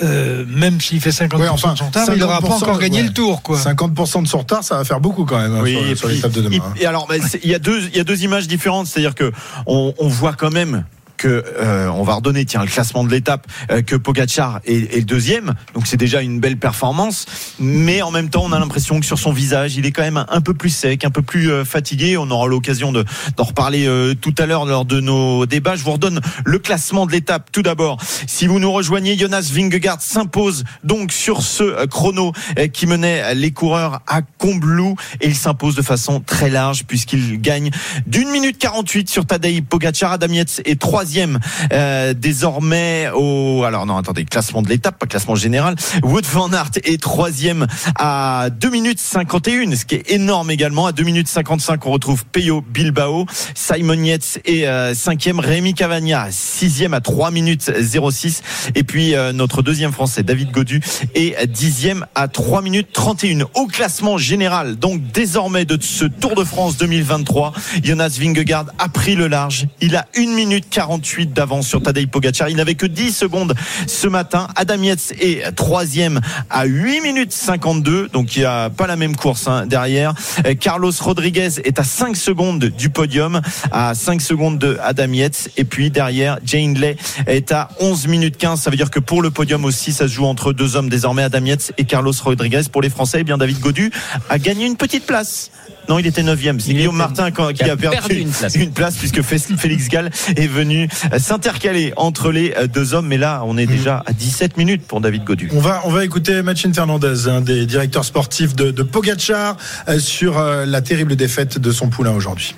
[0.04, 2.80] Euh, même s'il fait 50% Ouais, enfin, de son retard, il n'aura pas 50%, encore
[2.80, 3.08] gagné ouais.
[3.08, 3.58] le tour, quoi.
[3.60, 6.32] 50% de son retard, ça va faire beaucoup quand même hein, Oui, sur, sur l'étape
[6.32, 6.56] de demain.
[6.56, 6.74] il- hein.
[6.80, 9.16] et alors, bah, c'est- il y a deux, il y a deux images différentes, c'est-à-dire
[9.16, 9.32] que
[9.68, 10.86] on, on voit quand même
[11.22, 15.02] que euh, on va redonner tiens le classement de l'étape euh, que Pogacar est, est
[15.02, 15.54] deuxième.
[15.76, 17.28] Donc c'est déjà une belle performance.
[17.60, 20.18] Mais en même temps on a l'impression que sur son visage il est quand même
[20.18, 22.18] un, un peu plus sec un peu plus euh, fatigué.
[22.18, 23.06] On aura l'occasion de
[23.38, 25.76] d'en reparler euh, tout à l'heure lors de nos débats.
[25.76, 27.52] Je vous redonne le classement de l'étape.
[27.52, 32.68] Tout d'abord si vous nous rejoignez Jonas Vingegaard s'impose donc sur ce euh, chrono euh,
[32.68, 34.96] qui menait les coureurs à Combloux.
[35.22, 37.70] Et il s'impose de façon très large puisqu'il gagne
[38.08, 40.14] d'une minute 48 sur Tadej Pogacar.
[40.14, 41.40] Adam Yates est troisième troisième
[41.74, 43.64] euh, désormais au.
[43.66, 45.76] Alors non, attendez, classement de l'étape, pas classement général.
[46.04, 47.68] Wood van Aert est troisième
[48.00, 50.86] à 2 minutes 51, ce qui est énorme également.
[50.86, 53.26] À 2 minutes 55, on retrouve Peyo Bilbao.
[53.56, 55.42] Simon Yates est euh, cinquième.
[55.42, 58.42] Rémi Cavagna sixième à 3 minutes 06.
[58.76, 60.82] Et puis euh, notre deuxième français, David Godu,
[61.14, 63.48] est dixième à 3 minutes 31.
[63.56, 67.52] Au classement général, donc désormais de ce Tour de France 2023,
[67.84, 69.68] Jonas Vingegaard a pris le large.
[69.82, 70.70] Il a 1 minute
[71.02, 72.50] 48 d'avance sur Tadej Pogacar.
[72.50, 73.56] Il n'avait que 10 secondes
[73.88, 74.48] ce matin.
[74.56, 78.10] Adam Yates est troisième à 8 minutes 52.
[78.10, 80.14] Donc il n'y a pas la même course hein, derrière.
[80.46, 83.42] Euh, Carlos Rodriguez est à 5 secondes du podium,
[83.72, 85.50] à 5 secondes de Adam Yates.
[85.58, 88.62] Et puis derrière, Jane Lay est à 11 minutes 15.
[88.62, 91.24] Ça veut dire que pour le podium aussi, ça se joue entre deux hommes désormais,
[91.24, 92.62] Adam Yates et Carlos Rodriguez.
[92.72, 93.92] Pour les Français, eh bien David Godu
[94.30, 95.50] a gagné une petite place.
[95.90, 98.56] Non, il était 9 C'est Guillaume Martin qui, qui a, perdu, une place.
[98.56, 103.08] une place puisque Félix Gall est venu s'intercaler entre les deux hommes.
[103.08, 105.50] Mais là, on est déjà à 17 minutes pour David Godu.
[105.54, 109.58] On va, on va écouter Machin Fernandez, un des directeurs sportifs de, de Pogacar,
[109.88, 112.56] euh, sur euh, la terrible défaite de son poulain aujourd'hui.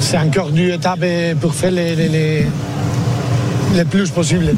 [0.00, 1.04] C'est encore du étape
[1.40, 2.46] pour faire les, les, les,
[3.74, 4.54] les plus possible.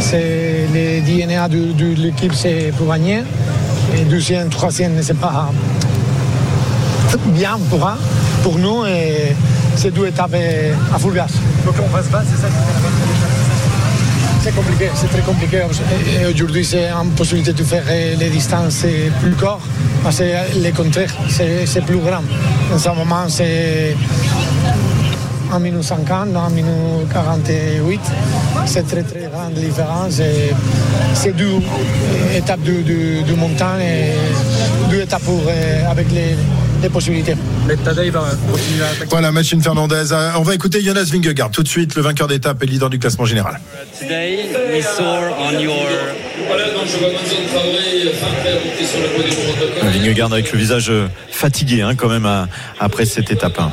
[0.00, 3.22] C'est les DNA de, de l'équipe, c'est pour gagner.
[3.96, 5.50] Et deuxième, troisième, c'est pas
[7.26, 7.96] bien pour, un,
[8.42, 8.84] pour nous.
[8.86, 9.34] Et
[9.76, 10.36] c'est deux étapes
[10.94, 11.28] à full gas.
[11.64, 12.48] Donc on passe pas, c'est ça
[14.42, 15.62] C'est compliqué, c'est très compliqué.
[16.20, 17.84] Et aujourd'hui, c'est une possibilité de faire
[18.18, 18.84] les distances
[19.20, 19.60] plus courtes.
[20.02, 20.24] Parce que
[20.62, 22.22] le contraire, c'est plus grand.
[22.72, 23.96] En ce moment, c'est
[25.52, 28.00] 1 minute 50, 1 minute 48.
[28.66, 30.20] C'est très très grande différence.
[31.14, 31.60] C'est deux
[32.36, 35.40] étapes de, de, de montagne et deux étapes pour,
[35.90, 36.36] avec les,
[36.82, 37.34] les possibilités.
[37.66, 38.20] Mais Tadej va
[38.50, 39.06] continuer à attaquer.
[39.10, 40.12] Voilà, Machine Fernandez.
[40.12, 42.98] Euh, On va écouter Jonas Vingegaard tout de suite, le vainqueur d'étape et leader du
[42.98, 43.60] classement général.
[43.98, 45.02] Today we saw
[45.38, 45.74] on your
[49.82, 50.92] Vingegaard avec le visage
[51.30, 52.48] fatigué hein, quand même à-
[52.80, 53.58] après cette étape.
[53.58, 53.70] hein.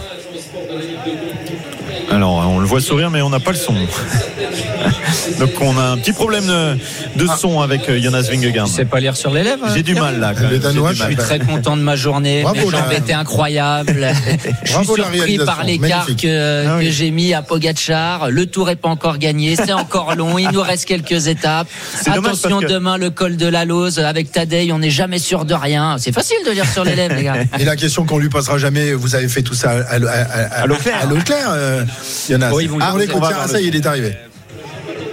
[2.11, 3.73] Alors, on le voit sourire, mais on n'a pas le son.
[5.39, 6.77] Donc, on a un petit problème de,
[7.15, 8.67] de son avec euh, Jonas Vingegaard.
[8.67, 9.65] C'est pas lire sur les lèvres.
[9.73, 10.33] J'ai du mal là.
[10.35, 10.59] Quand même.
[10.59, 12.43] Danois, Je suis très content de ma journée.
[12.43, 14.07] Bravo, Mes jambes la- étaient incroyables.
[14.63, 16.85] Je suis surpris par l'écart que, Ah oui.
[16.85, 18.29] que j'ai mis à Pogachar.
[18.29, 19.55] Le tour est pas encore gagné.
[19.55, 20.37] C'est encore long.
[20.37, 21.67] Il nous reste quelques étapes.
[22.05, 24.71] Attention que- demain le col de la Lose avec Tadej.
[24.71, 25.97] On n'est jamais sûr de rien.
[25.97, 27.35] C'est facile de lire sur les lèvres, les gars.
[27.59, 30.61] Et la question qu'on lui posera jamais, vous avez fait tout ça à, à, à,
[30.61, 30.99] À l'eau claire.
[31.01, 31.83] à l'eau claire, euh,
[32.29, 32.51] Jonas.
[32.53, 34.13] Oui, ah, on Tiens, voir ça y est, il est arrivé.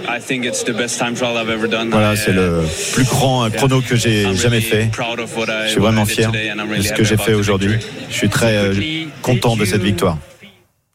[0.07, 1.89] I think it's the best time trial I've ever done.
[1.89, 2.61] Voilà, c'est uh, le
[2.93, 4.89] plus grand euh, chrono que j'ai I'm jamais really fait.
[4.91, 6.93] proud of what I- Je suis vraiment did fier today and I'm de ce que
[6.93, 7.73] happy j'ai fait aujourd'hui.
[7.77, 7.93] victory.
[8.09, 8.73] Je suis très euh,
[9.21, 10.17] content de cette victoire.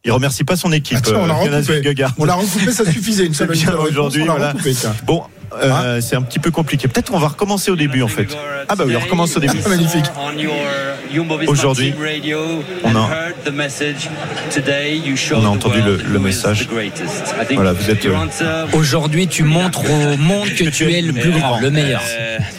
[0.04, 0.98] Il remercie pas son équipe.
[0.98, 2.04] Attends, on l'a euh, recoupé.
[2.18, 3.26] On l'a recoupé, ça suffisait.
[3.26, 4.54] Une seule aujourd'hui, voilà.
[5.04, 5.22] Bon,
[5.62, 6.88] euh, c'est un petit peu compliqué.
[6.88, 8.26] Peut-être on va recommencer au début en fait.
[8.68, 9.58] Ah bah oui, on recommence au début.
[9.68, 10.04] Magnifique.
[11.46, 11.94] Aujourd'hui,
[12.84, 13.08] on a-
[15.34, 16.68] on a entendu le- le message.
[17.54, 21.58] Voilà, vous êtes, euh, Aujourd'hui, tu montres au monde que tu es le plus grand,
[21.60, 22.02] le meilleur.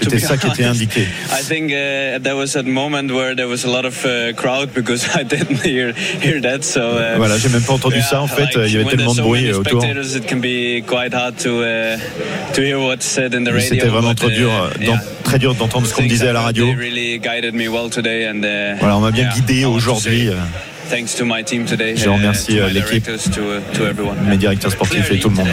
[0.02, 1.02] C'était ça qui était indiqué.
[1.32, 4.70] I think uh, there was a moment where there was a lot of uh, crowd
[4.74, 6.64] because I didn't hear hear that.
[6.64, 8.56] So uh, Voilà, j'ai même pas entendu ça en fait.
[8.56, 9.82] like, Il y avait tellement de bruit euh, autour.
[9.82, 11.98] spectators, It can be quite hard to uh,
[12.54, 12.79] to hear
[13.62, 14.86] C'était vraiment but, trop dur, uh,
[15.24, 16.68] très dur d'entendre ce qu'on me disait à la radio.
[16.68, 17.20] Uh,
[18.80, 20.30] Voilà, on m'a bien guidé aujourd'hui.
[20.30, 20.34] euh.
[20.92, 25.48] Je uh, remercie, to euh, l'équipe, uh, mes directeurs sportifs et tout le monde.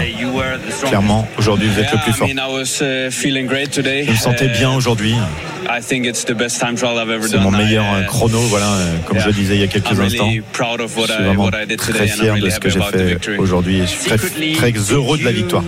[0.86, 2.26] Clairement, aujourd'hui, vous êtes le plus fort.
[2.28, 3.10] Uh.
[3.10, 5.14] Je me sentais bien Uh, aujourd'hui.
[5.68, 7.42] I think it's the best time trial I've ever C'est done.
[7.42, 9.66] mon meilleur I, euh, uh, chrono, voilà, euh, comme je le disais il y a
[9.68, 10.28] quelques I'm instants.
[10.30, 14.18] Je suis vraiment très fier de ce que j'ai fait aujourd'hui et je suis très,
[14.72, 15.62] très heureux de la victoire.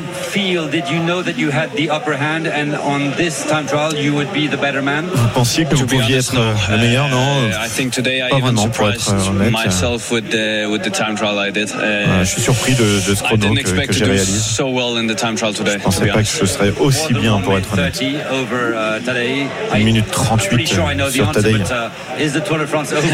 [5.14, 7.18] Vous pensiez que vous pouviez être euh, le meilleur, non?
[7.48, 9.52] Uh, I think today I Pas even vraiment, pour être surprised honnête.
[9.52, 11.68] myself with the, with the time trial I did.
[11.70, 14.38] Uh, Voilà, Je suis surpris de, de ce I chrono didn't que, j'ai réalisé.
[14.38, 15.72] so well in the time trial today.
[15.72, 17.94] Je to pensais pas que ce serait aussi bien pour être honnête.
[17.94, 19.92] 30 over Tadej.
[19.92, 22.44] 1 I- minute I'm pretty 38 sure I know the sur but, uh, is the
[22.44, 23.06] Tour de France over?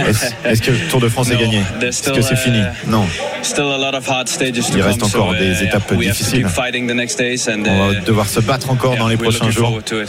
[0.44, 1.58] Est-ce que le Tour de France est gagné?
[1.82, 2.62] Est-ce que still, c'est fini?
[2.86, 3.04] Non.
[3.42, 6.46] Still a lot of hard stages to Il reste encore des uh, étapes difficiles.
[6.46, 9.68] On va uh, devoir se battre encore dans les prochains jours.
[9.68, 10.08] forward to it.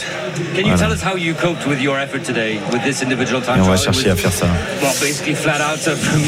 [0.55, 0.77] Can you Voilà.
[0.77, 3.69] tell us how you coped with your effort today with this individual time Et on
[3.69, 4.47] va chercher à faire ça.
[4.81, 6.21] Well, basically flat out uh, from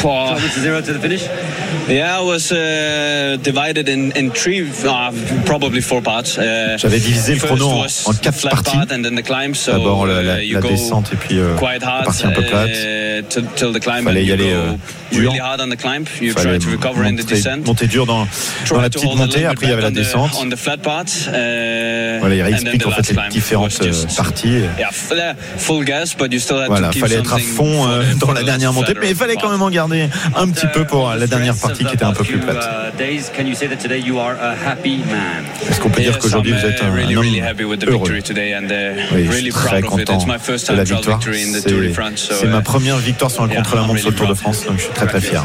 [0.00, 1.22] for- zero to the finish?
[1.88, 5.10] Yeah, I was uh, divided in, in three, uh,
[5.44, 6.36] probably four parts.
[6.38, 8.76] Uh, J'avais divisé le chrono en- quatre parties.
[9.72, 12.70] So D'abord la, uh, descente et puis euh, hard partie un peu plate.
[12.70, 14.04] uh, till, till the climb.
[14.04, 14.72] Fallait y aller, euh,
[15.12, 15.20] dur.
[15.30, 16.04] really hard on the climb.
[16.20, 17.66] You Fallait try to recover in the monter, descent.
[17.66, 18.26] monter dur dans,
[18.68, 19.46] dans la petite montée.
[19.46, 20.30] Après, il y avait la descente.
[20.34, 21.04] On the, on the flat part.
[21.28, 24.60] Uh, Voilà, il explique en fait les différentes euh, just- parties.
[24.78, 27.88] Yeah, f- full gas, but you still had Voilà, to keep fallait être à fond
[27.88, 30.84] euh, dans la dernière montée, mais il fallait quand même en garder un petit peu
[30.84, 32.68] pour la dernière partie qui était un peu plus plate.
[32.98, 33.02] Uh?
[35.70, 37.34] Est-ce qu'on peut dire qu'aujourd'hui vous êtes uh, un, homme
[37.88, 38.08] heureux?
[38.10, 38.22] uh,
[39.12, 41.20] Oui, très content de la victoire.
[42.16, 44.34] C'est ma uh, première victoire sur un contre-la-montre sur le Tour de.
[44.34, 45.44] France, donc je suis très très fier.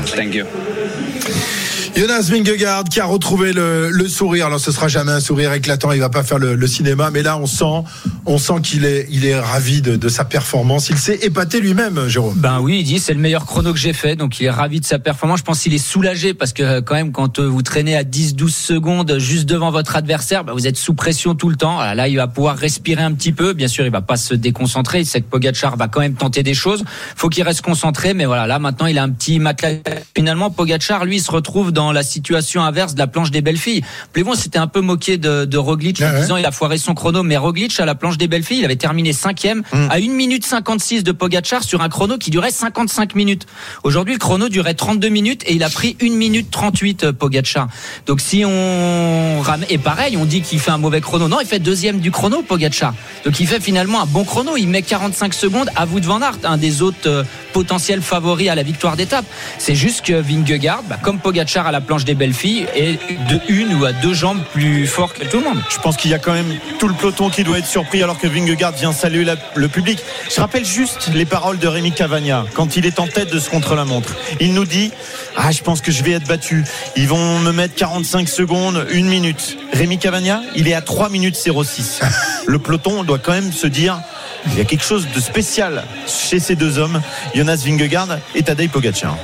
[1.95, 4.47] Jonas Vingegaard qui a retrouvé le, sourire.
[4.47, 7.37] Alors ce sera jamais un sourire éclatant, il va pas faire le, cinéma, mais là
[7.37, 7.87] on sent,
[8.25, 10.89] on sent qu'il est, il est ravi de, sa performance.
[10.89, 12.33] Il s'est épaté lui-même, Jérôme.
[12.35, 14.81] Ben oui, il dit c'est le meilleur chrono que j'ai fait, donc il est ravi
[14.81, 15.39] de sa performance.
[15.39, 18.03] Je pense qu'il est soulagé parce que euh, quand même quand euh, vous traînez à
[18.03, 21.79] 10-12 secondes juste devant votre adversaire, ben, vous êtes sous pression tout le temps.
[21.79, 23.53] Là, il va pouvoir respirer un petit peu.
[23.53, 24.99] Bien sûr, il va pas se déconcentrer.
[24.99, 26.83] Il sait que Pogacar va quand même tenter des choses.
[27.15, 29.79] Faut qu'il reste concentré, mais voilà, là maintenant il a un petit matelas.
[30.15, 33.57] Finalement, Pogacar, lui, il se retrouve dans la situation inverse de la planche des belles
[33.57, 33.83] filles.
[34.13, 37.23] Plévon s'était un peu moqué de, de Roglic en disant il a foiré son chrono,
[37.23, 40.45] mais Roglic à la planche des belles filles, il avait terminé cinquième à 1 minute
[40.45, 43.45] 56 de Pogacar sur un chrono qui durait 55 minutes.
[43.83, 47.67] Aujourd'hui, le chrono durait 32 minutes et il a pris 1 minute 38 euh, Pogacar.
[48.05, 51.27] Donc si on ramène et pareil, on dit qu'il fait un mauvais chrono.
[51.27, 52.93] Non, il fait deuxième du chrono Pogacar.
[53.25, 56.37] Donc il fait finalement un bon chrono, il met 45 secondes à Wout van Aert,
[56.43, 57.23] un des autres euh,
[57.53, 59.25] potentiels favoris à la victoire d'étape.
[59.57, 62.99] C'est juste que Vingegaard, bah, comme Pogacar à la planche des belles filles, est
[63.29, 65.61] de une ou à deux jambes plus fort que tout le monde.
[65.69, 68.17] Je pense qu'il y a quand même tout le peloton qui doit être surpris alors
[68.17, 69.99] que Vingegaard vient saluer la- le public.
[70.33, 73.49] Je rappelle juste les paroles de Rémi Cavagna quand il est en tête de ce
[73.49, 74.13] contre-la-montre.
[74.39, 74.91] Il nous dit
[75.37, 76.63] Ah, je pense que je vais être battu.
[76.95, 79.57] Ils vont me mettre 45 secondes, une minute.
[79.73, 81.99] Rémi Cavagna, il est à 3 minutes 06.
[82.47, 83.99] Le peloton doit quand même se dire
[84.47, 87.01] il y a quelque chose de spécial chez ces deux hommes,
[87.33, 89.17] Jonas Vingegaard et Tadej Pogacar.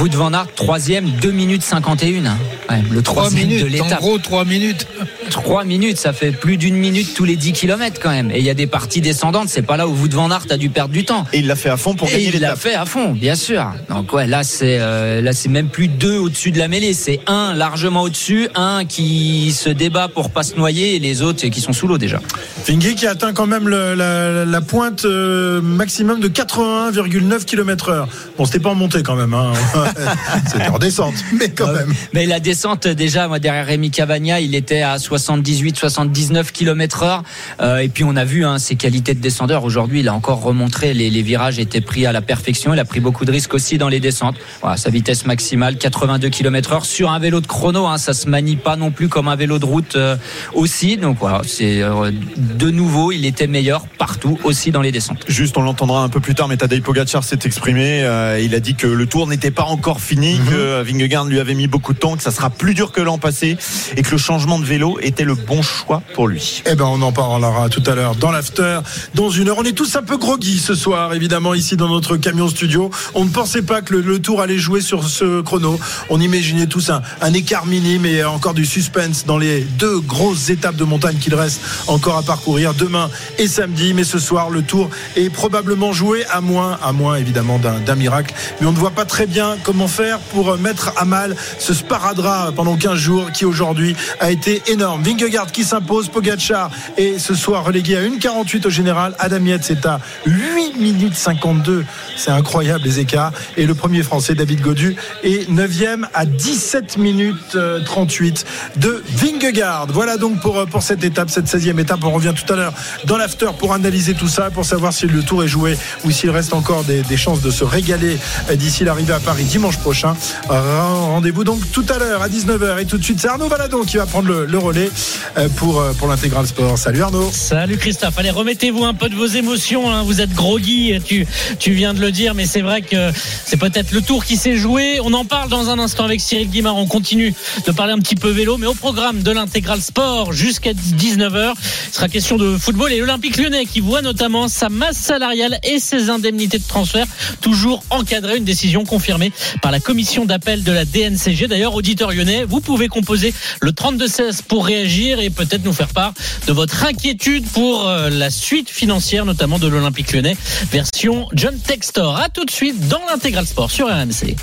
[0.00, 2.24] Wout van Aert, troisième, 2 minutes 51.
[2.26, 2.36] hein.
[2.70, 4.00] Ouais, le 3 troisième de minutes, en l'étape.
[4.00, 4.86] gros 3 minutes.
[5.30, 8.30] 3 minutes, ça fait plus d'une minute tous les 10 km quand même.
[8.30, 10.56] Et il y a des parties descendantes, c'est pas là où Wout van Aert a
[10.56, 11.24] dû perdre du temps.
[11.32, 12.58] Et il l'a fait à fond pour Et gagner il l'a l'étape.
[12.58, 13.64] fait à fond, bien sûr.
[13.88, 17.20] Donc ouais, là c'est euh, là c'est même plus deux au-dessus de la mêlée, c'est
[17.26, 21.60] un largement au-dessus, un qui se débat pour pas se noyer et les autres qui
[21.60, 22.20] sont sous l'eau déjà.
[22.66, 28.08] Vingy qui atteint quand même le- la, la pointe euh, maximum de 81,9 km heure.
[28.36, 29.41] Bon, c'était pas en montée quand même, hein.
[30.46, 31.92] c'était en descente, mais quand même.
[32.12, 37.22] Mais la descente déjà, moi derrière Rémi Cavagna, il était à 78-79 km heure.
[37.60, 39.64] Euh, et puis on a vu hein, ses qualités de descendeur.
[39.64, 42.72] Aujourd'hui, il a encore remontré les, les virages étaient pris à la perfection.
[42.74, 44.36] Il a pris beaucoup de risques aussi dans les descentes.
[44.60, 47.86] Voilà, sa vitesse maximale 82 km heure sur un vélo de chrono.
[47.86, 50.16] Hein, ça se manie pas non plus comme un vélo de route euh,
[50.54, 50.96] aussi.
[50.96, 55.24] Donc voilà, c'est euh, de nouveau, il était meilleur partout aussi dans les descentes.
[55.28, 58.02] Juste, on l'entendra un peu plus tard, mais Tadej Pogacar s'est exprimé.
[58.02, 60.46] euh, il a dit que le tour n'était pas encore fini, Mhm.
[60.50, 63.18] que Vingegaard lui avait mis beaucoup de temps, que ça sera plus dur que l'an
[63.18, 63.56] passé
[63.96, 66.62] et que le changement de vélo était le bon choix pour lui.
[66.70, 68.80] Eh ben, on en parlera tout à l'heure dans l'after.
[69.14, 72.16] Dans une heure, on est tous un peu groggy ce soir, évidemment, ici dans notre
[72.16, 72.90] camion studio.
[73.14, 75.78] On ne pensait pas que le, le tour allait jouer sur ce chrono.
[76.10, 80.50] On imaginait tous un, un écart minime et encore du suspense dans les deux grosses
[80.50, 83.94] étapes de montagne qu'il reste encore à parcourir demain et samedi.
[83.94, 87.94] Mais ce soir, le tour est probablement joué à moins, à moins évidemment d'un d'un
[87.94, 88.34] miracle.
[88.60, 92.54] Mais on ne voit pas très bien comment faire pour mettre à mal ce sparadrap
[92.54, 95.02] pendant 15 jours qui aujourd'hui a été énorme.
[95.02, 99.14] Vingegaard qui s'impose, Pogacar et ce soir relégué à 1,48 au général.
[99.18, 101.84] Adam Yates est à 8 minutes 52.
[102.16, 103.32] C'est incroyable les écarts.
[103.58, 108.46] Et le premier français, David Godu, est 9e à 17 minutes euh, 38
[108.76, 109.88] de Vingegaard.
[109.88, 112.02] Voilà donc pour, euh, pour cette étape, cette 16e étape.
[112.02, 112.72] On revient tout à l'heure
[113.04, 116.30] dans l'after pour analyser tout ça, pour savoir si le tour est joué ou s'il
[116.30, 118.16] reste encore des, des chances de se régaler
[118.48, 120.14] euh, d'ici l'arrivée à Paris dimanche prochain.
[120.48, 122.80] Rendez-vous donc tout à l'heure à 19h.
[122.80, 124.90] Et tout de suite, c'est Arnaud Valadon qui va prendre le, relais
[125.36, 126.78] euh, pour, euh, pour l'intégral sport.
[126.78, 127.30] Salut Arnaud.
[127.32, 130.02] Salut Christophe, allez remettez-vous un peu de vos émotions, hein.
[130.04, 131.26] vous êtes groggy, tu,
[131.58, 133.10] tu viens de le dire, mais c'est vrai que
[133.44, 135.00] c'est peut-être le tour qui s'est joué.
[135.02, 137.34] On en parle dans un instant avec Cyril Guimard, on continue
[137.66, 141.54] de parler un petit peu vélo, mais au programme de l'intégral sport jusqu'à 19h,
[141.88, 145.80] il sera question de football et l'Olympique lyonnais qui voit notamment sa masse salariale et
[145.80, 147.06] ses indemnités de transfert
[147.40, 149.32] toujours encadrées, une décision confirmé
[149.62, 151.48] par la commission d'appel de la DNCG.
[151.48, 153.32] D'ailleurs, auditeur lyonnais, vous pouvez composer
[153.62, 156.12] le 32-16 pour réagir et peut-être nous faire part
[156.46, 160.36] de votre inquiétude pour euh, la suite financière, notamment de l'Olympique lyonnais,
[160.70, 162.18] version John Textor.
[162.18, 164.36] À tout de suite dans l'intégral sport sur RMC.